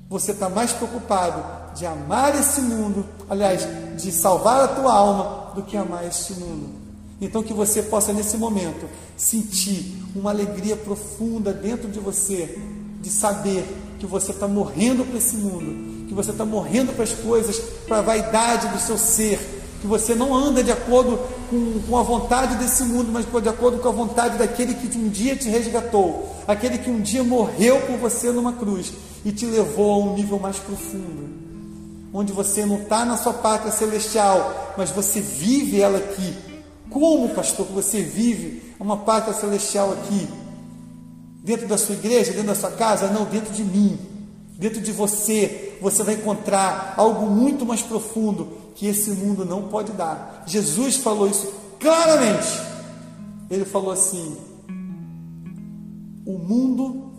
Você 0.09 0.31
está 0.31 0.49
mais 0.49 0.71
preocupado 0.71 1.43
de 1.75 1.85
amar 1.85 2.37
esse 2.39 2.61
mundo, 2.61 3.05
aliás, 3.29 3.67
de 3.95 4.11
salvar 4.11 4.63
a 4.63 4.67
tua 4.67 4.91
alma, 4.91 5.51
do 5.55 5.63
que 5.63 5.77
amar 5.77 6.05
este 6.05 6.33
mundo. 6.33 6.78
Então, 7.21 7.43
que 7.43 7.53
você 7.53 7.83
possa, 7.83 8.13
nesse 8.13 8.37
momento, 8.37 8.87
sentir 9.17 9.97
uma 10.15 10.29
alegria 10.29 10.75
profunda 10.75 11.51
dentro 11.51 11.89
de 11.89 11.99
você, 11.99 12.57
de 13.01 13.09
saber 13.09 13.65
que 13.99 14.05
você 14.05 14.31
está 14.31 14.47
morrendo 14.47 15.03
para 15.03 15.17
esse 15.17 15.35
mundo, 15.35 16.07
que 16.07 16.13
você 16.13 16.31
está 16.31 16.45
morrendo 16.45 16.93
para 16.93 17.03
as 17.03 17.11
coisas, 17.11 17.59
para 17.87 17.97
a 17.99 18.01
vaidade 18.01 18.69
do 18.69 18.79
seu 18.79 18.97
ser, 18.97 19.37
que 19.81 19.87
você 19.87 20.15
não 20.15 20.33
anda 20.33 20.63
de 20.63 20.71
acordo 20.71 21.19
com, 21.49 21.81
com 21.87 21.97
a 21.97 22.03
vontade 22.03 22.55
desse 22.55 22.83
mundo, 22.83 23.11
mas 23.11 23.25
de 23.25 23.49
acordo 23.49 23.79
com 23.79 23.87
a 23.89 23.91
vontade 23.91 24.37
daquele 24.37 24.73
que 24.73 24.97
um 24.97 25.09
dia 25.09 25.35
te 25.35 25.49
resgatou, 25.49 26.35
aquele 26.47 26.77
que 26.77 26.89
um 26.89 27.01
dia 27.01 27.23
morreu 27.23 27.81
por 27.81 27.97
você 27.97 28.31
numa 28.31 28.53
cruz 28.53 28.93
e 29.25 29.31
te 29.31 29.45
levou 29.45 29.91
a 29.93 29.97
um 29.97 30.15
nível 30.15 30.39
mais 30.39 30.57
profundo, 30.57 31.29
onde 32.13 32.31
você 32.31 32.65
não 32.65 32.81
está 32.81 33.03
na 33.03 33.17
sua 33.17 33.33
pátria 33.33 33.71
celestial, 33.71 34.73
mas 34.77 34.89
você 34.89 35.19
vive 35.19 35.81
ela 35.81 35.97
aqui 35.97 36.48
como, 36.89 37.29
pastor, 37.29 37.67
que 37.67 37.73
você 37.73 38.01
vive 38.01 38.73
uma 38.79 38.97
pátria 38.97 39.33
celestial 39.33 39.91
aqui? 39.93 40.27
Dentro 41.43 41.67
da 41.67 41.77
sua 41.77 41.95
igreja, 41.95 42.31
dentro 42.31 42.47
da 42.47 42.55
sua 42.55 42.71
casa? 42.71 43.07
Não, 43.07 43.25
dentro 43.25 43.53
de 43.53 43.63
mim. 43.63 43.97
Dentro 44.57 44.81
de 44.81 44.91
você, 44.91 45.77
você 45.81 46.03
vai 46.03 46.15
encontrar 46.15 46.95
algo 46.97 47.27
muito 47.27 47.65
mais 47.65 47.81
profundo, 47.81 48.57
que 48.75 48.87
esse 48.87 49.11
mundo 49.11 49.45
não 49.45 49.69
pode 49.69 49.91
dar. 49.93 50.43
Jesus 50.45 50.97
falou 50.97 51.29
isso 51.29 51.53
claramente. 51.79 52.59
Ele 53.49 53.63
falou 53.63 53.91
assim: 53.91 54.35
O 56.25 56.37
mundo, 56.37 57.11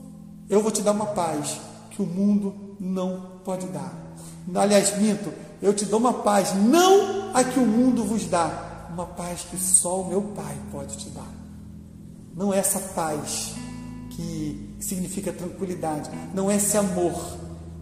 eu 0.49 0.63
vou 0.63 0.71
te 0.71 0.83
dar 0.83 0.93
uma 0.93 1.07
paz 1.07 1.59
que 1.91 2.03
o 2.03 2.07
mundo 2.07 2.55
não 2.79 3.23
pode 3.45 3.67
dar. 3.69 3.93
Aliás, 4.55 4.99
minto, 4.99 5.33
eu 5.63 5.73
te 5.73 5.85
dou 5.85 6.01
uma 6.01 6.13
paz, 6.13 6.55
não 6.55 7.31
a 7.35 7.45
que 7.45 7.59
o 7.59 7.67
mundo 7.67 8.05
vos 8.05 8.27
dá, 8.27 8.70
uma 8.93 9.07
paz 9.07 9.47
que 9.51 9.59
só 9.59 10.01
o 10.01 10.09
meu 10.09 10.23
Pai 10.23 10.57
pode 10.71 10.97
te 10.97 11.09
dar. 11.11 11.33
Não 12.35 12.53
é 12.53 12.59
essa 12.59 12.81
paz 12.95 13.55
que 14.11 14.77
significa 14.81 15.33
tranquilidade, 15.33 16.11
não 16.35 16.51
é 16.51 16.57
esse 16.57 16.77
amor 16.77 17.39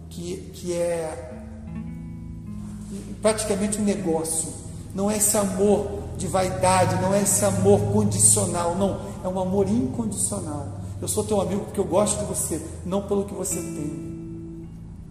que, 0.09 0.51
que 0.53 0.73
é 0.73 1.43
praticamente 3.21 3.79
um 3.79 3.83
negócio, 3.83 4.51
não 4.93 5.09
é 5.09 5.17
esse 5.17 5.37
amor 5.37 6.03
de 6.17 6.27
vaidade, 6.27 7.01
não 7.01 7.13
é 7.13 7.21
esse 7.21 7.43
amor 7.45 7.79
condicional, 7.91 8.75
não, 8.75 9.01
é 9.23 9.27
um 9.27 9.39
amor 9.39 9.67
incondicional. 9.67 10.79
Eu 11.01 11.07
sou 11.07 11.23
teu 11.23 11.39
amigo 11.39 11.65
porque 11.65 11.79
eu 11.79 11.85
gosto 11.85 12.19
de 12.19 12.25
você, 12.25 12.61
não 12.85 13.03
pelo 13.03 13.25
que 13.25 13.33
você 13.33 13.55
tem. 13.55 14.67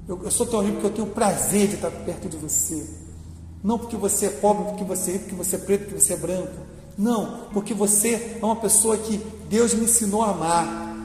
Eu, 0.06 0.22
eu 0.22 0.30
sou 0.30 0.46
teu 0.46 0.60
amigo 0.60 0.74
porque 0.74 0.86
eu 0.86 0.94
tenho 0.94 1.06
prazer 1.08 1.68
de 1.68 1.74
estar 1.76 1.90
perto 1.90 2.28
de 2.28 2.36
você. 2.36 2.97
Não 3.62 3.78
porque 3.78 3.96
você 3.96 4.26
é 4.26 4.30
pobre, 4.30 4.64
porque 4.64 4.84
você 4.84 5.10
é 5.10 5.12
rico, 5.14 5.24
porque 5.26 5.44
você 5.44 5.56
é 5.56 5.58
preto, 5.58 5.84
porque 5.86 6.00
você 6.00 6.12
é 6.12 6.16
branco. 6.16 6.54
Não, 6.96 7.46
porque 7.52 7.74
você 7.74 8.38
é 8.40 8.44
uma 8.44 8.56
pessoa 8.56 8.96
que 8.96 9.18
Deus 9.48 9.74
me 9.74 9.84
ensinou 9.84 10.22
a 10.22 10.30
amar. 10.30 10.96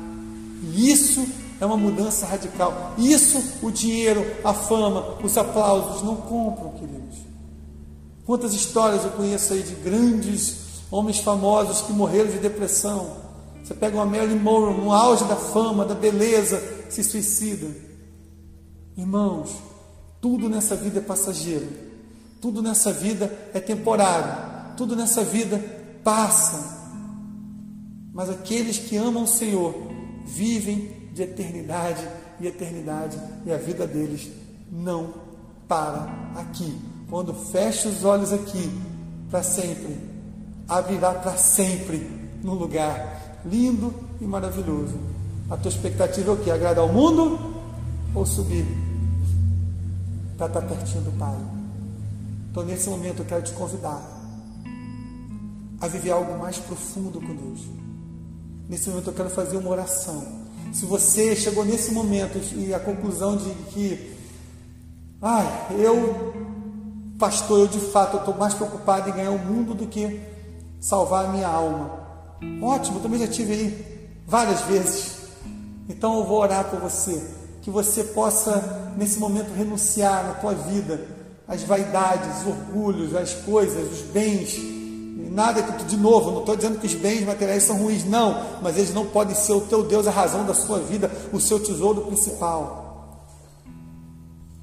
E 0.73 0.91
isso 0.91 1.25
é 1.59 1.65
uma 1.65 1.77
mudança 1.77 2.25
radical. 2.25 2.93
Isso 2.97 3.41
o 3.61 3.71
dinheiro, 3.71 4.25
a 4.43 4.53
fama, 4.53 5.17
os 5.23 5.37
aplausos 5.37 6.01
não 6.01 6.15
compram, 6.15 6.71
queridos. 6.71 7.19
Quantas 8.25 8.53
histórias 8.53 9.03
eu 9.03 9.11
conheço 9.11 9.53
aí 9.53 9.63
de 9.63 9.75
grandes 9.75 10.63
homens 10.89 11.19
famosos 11.19 11.81
que 11.81 11.91
morreram 11.91 12.29
de 12.29 12.37
depressão. 12.37 13.17
Você 13.63 13.73
pega 13.73 13.95
uma 13.95 14.05
Marilyn 14.05 14.39
Monroe 14.39 14.75
no 14.75 14.91
auge 14.91 15.23
da 15.25 15.35
fama, 15.35 15.85
da 15.85 15.95
beleza, 15.95 16.61
se 16.89 17.03
suicida. 17.03 17.67
Irmãos, 18.95 19.51
tudo 20.21 20.49
nessa 20.49 20.75
vida 20.75 20.99
é 20.99 21.01
passageiro. 21.01 21.67
Tudo 22.43 22.61
nessa 22.61 22.91
vida 22.91 23.31
é 23.53 23.59
temporário. 23.61 24.75
Tudo 24.75 24.97
nessa 24.97 25.23
vida 25.23 25.63
passa. 26.03 26.77
Mas 28.13 28.29
aqueles 28.29 28.77
que 28.77 28.97
amam 28.97 29.23
o 29.23 29.27
Senhor 29.27 29.73
vivem 30.25 30.91
de 31.13 31.23
eternidade 31.23 32.05
e 32.41 32.47
eternidade, 32.47 33.17
e 33.45 33.53
a 33.53 33.55
vida 33.55 33.87
deles 33.87 34.29
não 34.69 35.13
para 35.69 36.33
aqui. 36.35 36.77
Quando 37.09 37.33
fecha 37.33 37.87
os 37.87 38.03
olhos 38.03 38.33
aqui, 38.33 38.69
para 39.29 39.41
sempre, 39.41 39.97
abrirá 40.67 41.13
para 41.13 41.37
sempre 41.37 42.05
num 42.43 42.55
lugar 42.55 43.39
lindo 43.45 43.93
e 44.19 44.25
maravilhoso. 44.25 44.99
A 45.49 45.55
tua 45.55 45.71
expectativa 45.71 46.31
é 46.31 46.33
o 46.33 46.37
que? 46.37 46.51
Agradar 46.51 46.83
ao 46.83 46.91
mundo 46.91 47.39
ou 48.13 48.25
subir 48.25 48.65
para 50.37 50.47
estar 50.47 50.61
pertinho 50.63 51.05
do 51.05 51.11
Pai? 51.17 51.62
Então, 52.53 52.63
nesse 52.63 52.87
momento, 52.87 53.23
eu 53.23 53.25
quero 53.25 53.41
te 53.41 53.51
convidar 53.53 53.99
a 55.81 55.87
viver 55.87 56.11
algo 56.11 56.37
mais 56.37 56.59
profundo 56.59 57.19
com 57.19 57.35
Deus. 57.35 57.61
Nesse 58.69 58.89
momento, 58.89 59.09
eu 59.09 59.13
quero 59.13 59.29
fazer 59.31 59.57
uma 59.57 59.71
oração. 59.71 60.23
Se 60.71 60.85
você 60.85 61.35
chegou 61.35 61.65
nesse 61.65 61.91
momento 61.91 62.37
e 62.55 62.71
a 62.71 62.79
conclusão 62.79 63.35
de 63.35 63.49
que, 63.71 64.15
ah, 65.19 65.67
eu, 65.71 66.31
pastor, 67.17 67.61
eu 67.61 67.67
de 67.67 67.79
fato 67.79 68.17
estou 68.17 68.35
mais 68.37 68.53
preocupado 68.53 69.09
em 69.09 69.13
ganhar 69.13 69.31
o 69.31 69.39
mundo 69.39 69.73
do 69.73 69.87
que 69.87 70.21
salvar 70.79 71.25
a 71.25 71.29
minha 71.29 71.47
alma. 71.47 71.89
Ótimo, 72.61 72.99
também 72.99 73.19
já 73.19 73.27
tive 73.27 73.53
aí 73.53 74.09
várias 74.27 74.61
vezes. 74.61 75.23
Então 75.89 76.19
eu 76.19 76.23
vou 76.23 76.39
orar 76.39 76.69
por 76.69 76.79
você, 76.79 77.19
que 77.63 77.71
você 77.71 78.03
possa 78.03 78.93
nesse 78.95 79.17
momento 79.17 79.51
renunciar 79.55 80.23
na 80.23 80.33
tua 80.35 80.53
vida 80.53 81.22
às 81.47 81.63
vaidades, 81.63 82.41
os 82.41 82.47
orgulhos, 82.47 83.15
as 83.15 83.33
coisas, 83.33 83.91
os 83.91 84.01
bens, 84.11 84.73
Nada 85.33 85.63
que, 85.63 85.85
de 85.85 85.97
novo, 85.97 86.29
não 86.29 86.39
estou 86.41 86.55
dizendo 86.55 86.79
que 86.79 86.85
os 86.85 86.93
bens 86.93 87.25
materiais 87.25 87.63
são 87.63 87.75
ruins, 87.77 88.05
não, 88.05 88.59
mas 88.61 88.77
eles 88.77 88.93
não 88.93 89.07
podem 89.07 89.35
ser 89.35 89.53
o 89.53 89.61
teu 89.61 89.83
Deus, 89.83 90.05
a 90.05 90.11
razão 90.11 90.45
da 90.45 90.53
sua 90.53 90.77
vida, 90.77 91.11
o 91.31 91.39
seu 91.39 91.59
tesouro 91.59 92.01
principal. 92.01 92.83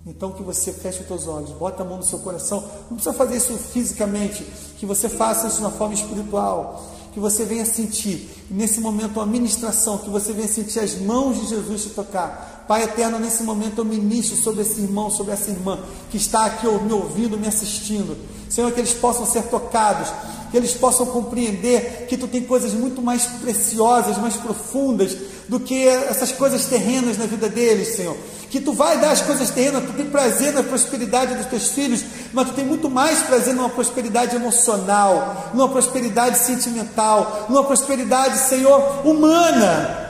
Então 0.06 0.30
que 0.30 0.44
você 0.44 0.72
feche 0.72 1.00
os 1.00 1.08
teus 1.08 1.26
olhos, 1.26 1.50
bota 1.50 1.82
a 1.82 1.84
mão 1.84 1.96
no 1.96 2.04
seu 2.04 2.20
coração. 2.20 2.64
Não 2.88 2.96
precisa 2.96 3.12
fazer 3.12 3.36
isso 3.36 3.52
fisicamente, 3.54 4.44
que 4.78 4.86
você 4.86 5.08
faça 5.08 5.48
isso 5.48 5.60
na 5.60 5.70
forma 5.70 5.94
espiritual, 5.94 6.84
que 7.12 7.18
você 7.18 7.44
venha 7.44 7.66
sentir, 7.66 8.30
nesse 8.48 8.80
momento, 8.80 9.16
uma 9.16 9.26
ministração, 9.26 9.98
que 9.98 10.08
você 10.08 10.32
venha 10.32 10.46
sentir 10.46 10.78
as 10.78 10.94
mãos 11.00 11.36
de 11.36 11.46
Jesus 11.46 11.82
te 11.82 11.90
tocar. 11.90 12.49
Pai 12.70 12.84
eterno, 12.84 13.18
nesse 13.18 13.42
momento 13.42 13.78
eu 13.78 13.84
ministro 13.84 14.36
sobre 14.36 14.62
esse 14.62 14.80
irmão, 14.80 15.10
sobre 15.10 15.32
essa 15.32 15.50
irmã 15.50 15.80
que 16.08 16.16
está 16.16 16.44
aqui 16.44 16.68
me 16.68 16.92
ouvindo, 16.92 17.36
me 17.36 17.48
assistindo. 17.48 18.16
Senhor, 18.48 18.70
que 18.70 18.78
eles 18.78 18.92
possam 18.92 19.26
ser 19.26 19.42
tocados 19.48 20.08
que 20.52 20.56
eles 20.56 20.72
possam 20.74 21.06
compreender 21.06 22.06
que 22.08 22.16
tu 22.16 22.26
tem 22.26 22.42
coisas 22.42 22.72
muito 22.72 23.00
mais 23.00 23.24
preciosas, 23.24 24.18
mais 24.18 24.36
profundas 24.36 25.16
do 25.48 25.60
que 25.60 25.86
essas 25.86 26.32
coisas 26.32 26.64
terrenas 26.66 27.16
na 27.16 27.26
vida 27.26 27.48
deles, 27.48 27.96
Senhor. 27.96 28.16
Que 28.50 28.60
tu 28.60 28.72
vai 28.72 29.00
dar 29.00 29.12
as 29.12 29.20
coisas 29.20 29.50
terrenas, 29.50 29.84
tu 29.84 29.92
tem 29.92 30.06
prazer 30.06 30.52
na 30.52 30.62
prosperidade 30.62 31.34
dos 31.34 31.46
teus 31.46 31.68
filhos, 31.70 32.04
mas 32.32 32.48
tu 32.48 32.54
tem 32.54 32.64
muito 32.64 32.90
mais 32.90 33.20
prazer 33.22 33.54
numa 33.54 33.68
prosperidade 33.68 34.34
emocional, 34.34 35.50
numa 35.54 35.68
prosperidade 35.68 36.38
sentimental, 36.38 37.46
numa 37.48 37.64
prosperidade, 37.64 38.38
Senhor, 38.38 39.06
humana 39.06 40.09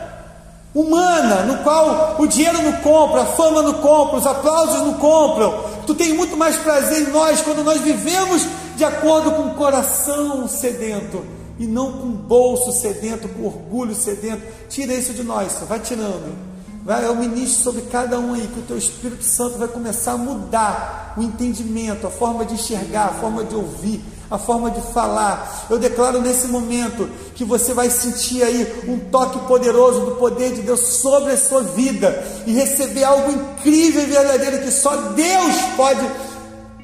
humana, 0.75 1.43
no 1.43 1.59
qual 1.59 2.17
o 2.19 2.27
dinheiro 2.27 2.63
não 2.63 2.73
compra, 2.75 3.23
a 3.23 3.27
fama 3.27 3.63
não 3.63 3.75
compra, 3.75 4.19
os 4.19 4.27
aplausos 4.27 4.81
não 4.83 4.95
compram. 4.95 5.65
Tu 5.87 5.95
tem 5.95 6.13
muito 6.13 6.37
mais 6.37 6.57
prazer 6.57 7.09
em 7.09 7.11
nós 7.11 7.41
quando 7.43 7.65
nós 7.65 7.81
vivemos 7.81 8.47
de 8.77 8.85
acordo 8.85 9.33
com 9.33 9.43
o 9.43 9.55
coração 9.55 10.47
sedento 10.49 11.25
e 11.59 11.67
não 11.67 11.93
com 11.93 12.07
o 12.07 12.13
bolso 12.13 12.73
sedento, 12.73 13.29
com 13.29 13.45
orgulho 13.45 13.95
sedento. 13.95 14.43
Tira 14.69 14.95
isso 14.95 15.13
de 15.13 15.23
nós, 15.23 15.59
vai 15.69 15.79
tirando. 15.79 16.51
Vai, 16.83 17.05
eu 17.05 17.15
ministro 17.15 17.63
sobre 17.63 17.83
cada 17.83 18.19
um 18.19 18.33
aí, 18.33 18.47
que 18.47 18.61
o 18.61 18.63
teu 18.63 18.79
Espírito 18.79 19.23
Santo 19.23 19.59
vai 19.59 19.69
começar 19.69 20.13
a 20.13 20.17
mudar 20.17 21.15
o 21.19 21.23
entendimento, 21.23 22.07
a 22.07 22.11
forma 22.11 22.45
de 22.45 22.55
enxergar, 22.55 23.07
a 23.07 23.13
forma 23.13 23.45
de 23.45 23.55
ouvir, 23.55 24.03
a 24.31 24.39
forma 24.39 24.71
de 24.71 24.81
falar. 24.93 25.67
Eu 25.69 25.79
declaro 25.79 26.21
nesse 26.21 26.47
momento 26.49 27.09
que 27.35 27.45
você 27.45 27.75
vai 27.75 27.91
sentir 27.91 28.43
aí 28.43 28.85
um 28.87 28.99
toque 28.99 29.39
poderoso 29.47 30.01
do 30.01 30.17
poder 30.17 30.53
de 30.53 30.63
Deus 30.63 30.81
sobre 30.81 31.33
a 31.33 31.37
sua 31.37 31.63
vida 31.63 32.25
e 32.47 32.53
receber 32.53 33.05
algo 33.05 33.33
incrível 33.33 34.03
e 34.03 34.07
verdadeiro 34.07 34.61
que 34.61 34.71
só 34.71 34.95
Deus 34.97 35.57
pode 35.77 36.09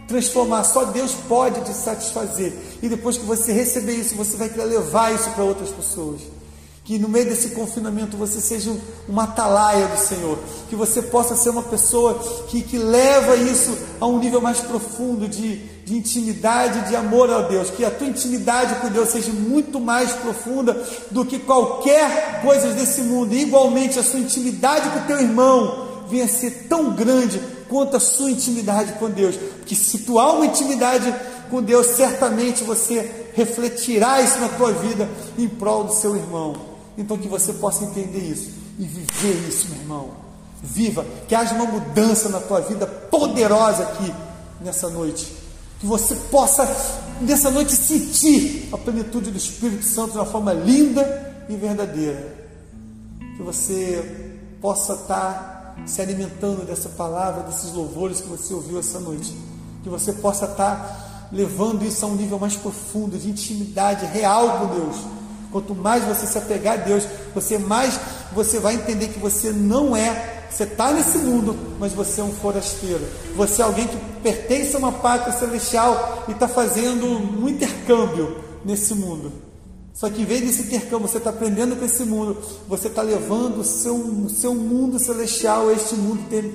transformar, 0.08 0.64
só 0.64 0.84
Deus 0.84 1.12
pode 1.28 1.60
te 1.60 1.72
satisfazer. 1.72 2.52
E 2.82 2.88
depois 2.88 3.16
que 3.16 3.24
você 3.24 3.52
receber 3.52 3.94
isso, 3.94 4.14
você 4.14 4.36
vai 4.36 4.48
querer 4.48 4.64
levar 4.64 5.14
isso 5.14 5.30
para 5.30 5.44
outras 5.44 5.70
pessoas. 5.70 6.20
Que 6.86 7.00
no 7.00 7.08
meio 7.08 7.24
desse 7.24 7.48
confinamento 7.48 8.16
você 8.16 8.40
seja 8.40 8.72
uma 9.08 9.24
atalaia 9.24 9.88
do 9.88 9.98
Senhor. 9.98 10.38
Que 10.70 10.76
você 10.76 11.02
possa 11.02 11.34
ser 11.34 11.50
uma 11.50 11.64
pessoa 11.64 12.14
que, 12.46 12.62
que 12.62 12.78
leva 12.78 13.34
isso 13.34 13.76
a 14.00 14.06
um 14.06 14.20
nível 14.20 14.40
mais 14.40 14.60
profundo 14.60 15.26
de, 15.26 15.56
de 15.84 15.96
intimidade, 15.96 16.88
de 16.88 16.94
amor 16.94 17.28
a 17.28 17.42
Deus. 17.42 17.70
Que 17.70 17.84
a 17.84 17.90
tua 17.90 18.06
intimidade 18.06 18.76
com 18.76 18.88
Deus 18.88 19.08
seja 19.08 19.32
muito 19.32 19.80
mais 19.80 20.12
profunda 20.12 20.80
do 21.10 21.24
que 21.24 21.40
qualquer 21.40 22.40
coisa 22.40 22.68
desse 22.68 23.00
mundo. 23.00 23.34
E 23.34 23.42
igualmente 23.42 23.98
a 23.98 24.04
sua 24.04 24.20
intimidade 24.20 24.88
com 24.90 25.00
o 25.00 25.06
teu 25.08 25.20
irmão 25.20 25.88
venha 26.08 26.28
ser 26.28 26.68
tão 26.68 26.92
grande 26.94 27.42
quanto 27.68 27.96
a 27.96 28.00
sua 28.00 28.30
intimidade 28.30 28.92
com 28.92 29.10
Deus. 29.10 29.34
Porque 29.34 29.74
se 29.74 29.98
tu 29.98 30.20
há 30.20 30.32
uma 30.34 30.46
intimidade 30.46 31.12
com 31.50 31.60
Deus, 31.60 31.88
certamente 31.88 32.62
você 32.62 33.26
refletirá 33.34 34.22
isso 34.22 34.38
na 34.38 34.50
tua 34.50 34.70
vida 34.70 35.08
em 35.36 35.48
prol 35.48 35.82
do 35.82 35.92
seu 35.92 36.14
irmão. 36.14 36.75
Então 36.96 37.18
que 37.18 37.28
você 37.28 37.52
possa 37.54 37.84
entender 37.84 38.18
isso 38.18 38.50
e 38.78 38.84
viver 38.84 39.48
isso, 39.48 39.68
meu 39.70 39.78
irmão. 39.80 40.10
Viva, 40.62 41.04
que 41.28 41.34
haja 41.34 41.54
uma 41.54 41.66
mudança 41.66 42.28
na 42.28 42.40
tua 42.40 42.60
vida 42.60 42.86
poderosa 42.86 43.82
aqui 43.82 44.12
nessa 44.60 44.88
noite. 44.88 45.32
Que 45.78 45.86
você 45.86 46.14
possa 46.30 46.66
nessa 47.20 47.50
noite 47.50 47.72
sentir 47.72 48.68
a 48.72 48.78
plenitude 48.78 49.30
do 49.30 49.36
Espírito 49.36 49.84
Santo 49.84 50.12
de 50.12 50.18
uma 50.18 50.24
forma 50.24 50.52
linda 50.52 51.44
e 51.48 51.56
verdadeira. 51.56 52.34
Que 53.36 53.42
você 53.42 54.32
possa 54.60 54.94
estar 54.94 55.76
se 55.84 56.00
alimentando 56.00 56.64
dessa 56.64 56.88
palavra, 56.88 57.42
desses 57.42 57.72
louvores 57.72 58.20
que 58.20 58.28
você 58.28 58.54
ouviu 58.54 58.78
essa 58.78 58.98
noite. 58.98 59.36
Que 59.82 59.90
você 59.90 60.14
possa 60.14 60.46
estar 60.46 61.28
levando 61.30 61.84
isso 61.84 62.04
a 62.04 62.08
um 62.08 62.14
nível 62.14 62.38
mais 62.38 62.56
profundo, 62.56 63.18
de 63.18 63.28
intimidade 63.28 64.06
real 64.06 64.60
com 64.60 64.66
Deus. 64.74 64.96
Quanto 65.56 65.74
mais 65.74 66.04
você 66.04 66.26
se 66.26 66.36
apegar 66.36 66.74
a 66.74 66.76
Deus, 66.76 67.04
você 67.34 67.56
mais 67.56 67.98
você 68.30 68.58
vai 68.58 68.74
entender 68.74 69.08
que 69.08 69.18
você 69.18 69.52
não 69.52 69.96
é 69.96 70.44
você 70.50 70.64
está 70.64 70.92
nesse 70.92 71.16
mundo, 71.16 71.56
mas 71.80 71.94
você 71.94 72.20
é 72.20 72.24
um 72.24 72.30
forasteiro. 72.30 73.00
Você 73.34 73.62
é 73.62 73.64
alguém 73.64 73.86
que 73.86 73.96
pertence 74.22 74.76
a 74.76 74.78
uma 74.78 74.92
pátria 74.92 75.32
celestial 75.32 76.26
e 76.28 76.32
está 76.32 76.46
fazendo 76.46 77.06
um 77.06 77.48
intercâmbio 77.48 78.36
nesse 78.66 78.94
mundo. 78.94 79.32
Só 79.94 80.10
que 80.10 80.20
em 80.20 80.24
vez 80.26 80.42
desse 80.42 80.64
intercâmbio, 80.64 81.08
você 81.08 81.16
está 81.16 81.30
aprendendo 81.30 81.74
com 81.74 81.86
esse 81.86 82.04
mundo, 82.04 82.36
você 82.68 82.88
está 82.88 83.00
levando 83.00 83.60
o 83.60 83.64
seu, 83.64 84.28
seu 84.28 84.54
mundo 84.54 84.98
celestial 84.98 85.70
a 85.70 85.72
este 85.72 85.94
mundo 85.94 86.22
ter, 86.28 86.52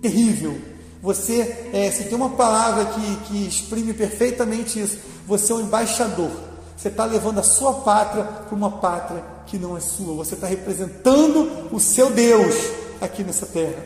terrível. 0.00 0.56
Você, 1.02 1.68
é, 1.74 1.90
se 1.90 2.04
tem 2.04 2.14
uma 2.14 2.30
palavra 2.30 2.86
que, 2.86 3.16
que 3.26 3.46
exprime 3.46 3.92
perfeitamente 3.92 4.80
isso, 4.80 4.96
você 5.26 5.52
é 5.52 5.56
um 5.56 5.60
embaixador. 5.60 6.49
Você 6.80 6.88
está 6.88 7.04
levando 7.04 7.40
a 7.40 7.42
sua 7.42 7.74
pátria 7.74 8.24
para 8.24 8.56
uma 8.56 8.70
pátria 8.70 9.22
que 9.44 9.58
não 9.58 9.76
é 9.76 9.80
sua. 9.80 10.14
Você 10.14 10.34
está 10.34 10.46
representando 10.46 11.68
o 11.70 11.78
seu 11.78 12.10
Deus 12.10 12.54
aqui 13.02 13.22
nessa 13.22 13.44
terra. 13.44 13.84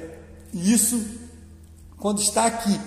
E 0.53 0.73
isso, 0.73 1.05
quando 1.99 2.21
está 2.21 2.47
aqui 2.47 2.81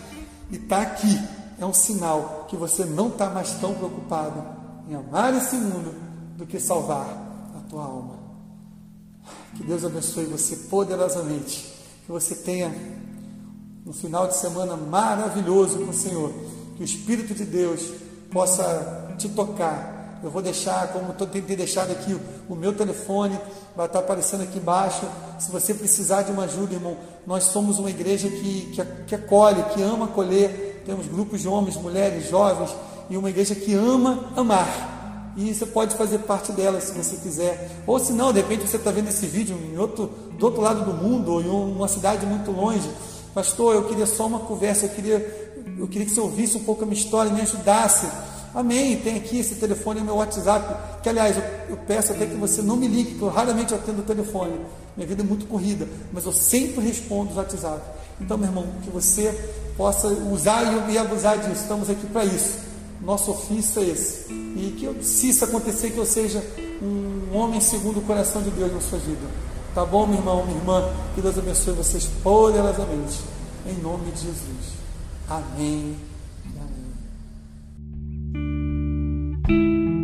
e 0.49 0.55
está 0.55 0.81
aqui, 0.81 1.19
é 1.59 1.65
um 1.65 1.73
sinal 1.73 2.45
que 2.47 2.55
você 2.55 2.85
não 2.85 3.09
está 3.09 3.29
mais 3.29 3.55
tão 3.55 3.73
preocupado 3.73 4.45
em 4.89 4.95
amar 4.95 5.33
esse 5.33 5.57
mundo 5.57 5.93
do 6.37 6.45
que 6.45 6.57
salvar 6.57 7.09
a 7.57 7.69
tua 7.69 7.83
alma. 7.83 8.13
Que 9.57 9.63
Deus 9.63 9.83
abençoe 9.83 10.23
você 10.23 10.55
poderosamente. 10.69 11.69
Que 12.05 12.13
você 12.13 12.33
tenha 12.33 12.73
um 13.85 13.91
final 13.91 14.25
de 14.25 14.37
semana 14.37 14.77
maravilhoso 14.77 15.79
com 15.79 15.91
o 15.91 15.93
Senhor. 15.93 16.31
Que 16.77 16.83
o 16.83 16.85
Espírito 16.85 17.33
de 17.33 17.43
Deus 17.43 17.81
possa 18.31 19.15
te 19.17 19.27
tocar 19.27 19.96
eu 20.23 20.31
vou 20.31 20.41
deixar, 20.41 20.87
como 20.89 21.13
eu 21.17 21.27
tentei 21.27 21.55
deixar 21.55 21.83
aqui 21.83 22.19
o, 22.49 22.55
meu 22.55 22.73
telefone, 22.73 23.39
vai 23.75 23.85
estar 23.85 23.99
aparecendo 23.99 24.43
aqui 24.43 24.57
embaixo. 24.57 25.05
Se 25.39 25.51
você 25.51 25.73
precisar 25.73 26.23
de 26.23 26.31
uma 26.31 26.43
ajuda, 26.43 26.73
irmão, 26.73 26.97
nós 27.25 27.45
somos 27.45 27.77
uma 27.79 27.89
igreja 27.89 28.27
que, 28.27 28.71
que, 28.73 28.85
que 29.07 29.15
acolhe, 29.15 29.63
que 29.73 29.81
ama 29.81 30.05
acolher. 30.05 30.83
Temos 30.85 31.05
grupos 31.07 31.41
de 31.41 31.47
homens, 31.47 31.75
mulheres, 31.75 32.29
jovens, 32.29 32.73
e 33.09 33.17
uma 33.17 33.29
igreja 33.29 33.53
que 33.53 33.73
ama 33.73 34.31
amar. 34.35 35.33
E 35.37 35.53
você 35.53 35.67
pode 35.67 35.95
fazer 35.95 36.19
parte 36.19 36.51
dela 36.51 36.81
se 36.81 36.91
você 36.93 37.17
quiser. 37.17 37.69
Ou 37.85 37.99
se 37.99 38.11
não, 38.11 38.33
de 38.33 38.41
repente 38.41 38.67
você 38.67 38.77
está 38.77 38.89
vendo 38.89 39.09
esse 39.09 39.27
vídeo 39.27 39.55
em 39.55 39.77
outro, 39.77 40.07
do 40.37 40.45
outro 40.45 40.61
lado 40.61 40.83
do 40.83 40.93
mundo, 40.93 41.33
ou 41.33 41.41
em 41.41 41.47
uma 41.47 41.87
cidade 41.87 42.25
muito 42.25 42.49
longe. 42.49 42.89
Pastor, 43.35 43.75
eu 43.75 43.83
queria 43.83 44.07
só 44.07 44.25
uma 44.25 44.39
conversa, 44.39 44.85
eu 44.85 44.89
queria, 44.89 45.53
eu 45.77 45.87
queria 45.87 46.07
que 46.07 46.11
você 46.11 46.19
ouvisse 46.19 46.57
um 46.57 46.63
pouco 46.63 46.81
a 46.81 46.87
minha 46.87 46.99
história, 46.99 47.31
me 47.31 47.41
ajudasse. 47.41 48.07
Amém. 48.53 48.97
Tem 48.97 49.17
aqui 49.17 49.39
esse 49.39 49.55
telefone, 49.55 50.01
meu 50.01 50.15
WhatsApp. 50.15 51.01
Que 51.01 51.09
aliás, 51.09 51.37
eu, 51.37 51.43
eu, 51.69 51.77
peço 51.77 52.11
até 52.11 52.25
que 52.25 52.35
você 52.35 52.61
não 52.61 52.75
me 52.75 52.87
ligue, 52.87 53.11
porque 53.11 53.25
eu 53.25 53.29
raramente 53.29 53.73
atendo 53.73 54.01
o 54.01 54.05
telefone. 54.05 54.59
Minha 54.95 55.07
vida 55.07 55.21
é 55.21 55.25
muito 55.25 55.45
corrida, 55.45 55.87
mas 56.11 56.25
eu 56.25 56.33
sempre 56.33 56.83
respondo 56.85 57.31
os 57.31 57.37
WhatsApp. 57.37 57.81
Então, 58.19 58.37
meu 58.37 58.47
irmão, 58.47 58.65
que 58.83 58.89
você 58.89 59.31
possa 59.77 60.07
usar 60.07 60.63
e 60.89 60.97
abusar 60.97 61.37
disso. 61.37 61.61
Estamos 61.61 61.89
aqui 61.89 62.07
para 62.07 62.25
isso. 62.25 62.57
Nosso 63.01 63.31
ofício 63.31 63.81
é 63.81 63.85
esse. 63.85 64.31
E 64.31 64.75
que 64.77 65.05
se 65.05 65.29
isso 65.29 65.45
acontecer, 65.45 65.91
que 65.91 65.97
eu 65.97 66.05
seja 66.05 66.43
um 66.81 67.37
homem 67.37 67.61
segundo 67.61 67.99
o 67.99 68.01
coração 68.01 68.41
de 68.41 68.49
Deus 68.49 68.73
na 68.73 68.81
sua 68.81 68.97
vida. 68.99 69.27
Tá 69.73 69.85
bom, 69.85 70.07
meu 70.07 70.17
irmão, 70.17 70.43
minha 70.43 70.57
irmã? 70.57 70.89
Que 71.13 71.21
Deus 71.21 71.37
abençoe 71.37 71.73
vocês 71.73 72.09
poderosamente. 72.23 73.19
Em 73.67 73.75
nome 73.81 74.11
de 74.11 74.21
Jesus. 74.21 74.77
Amém. 75.29 76.16
Música 79.47 79.96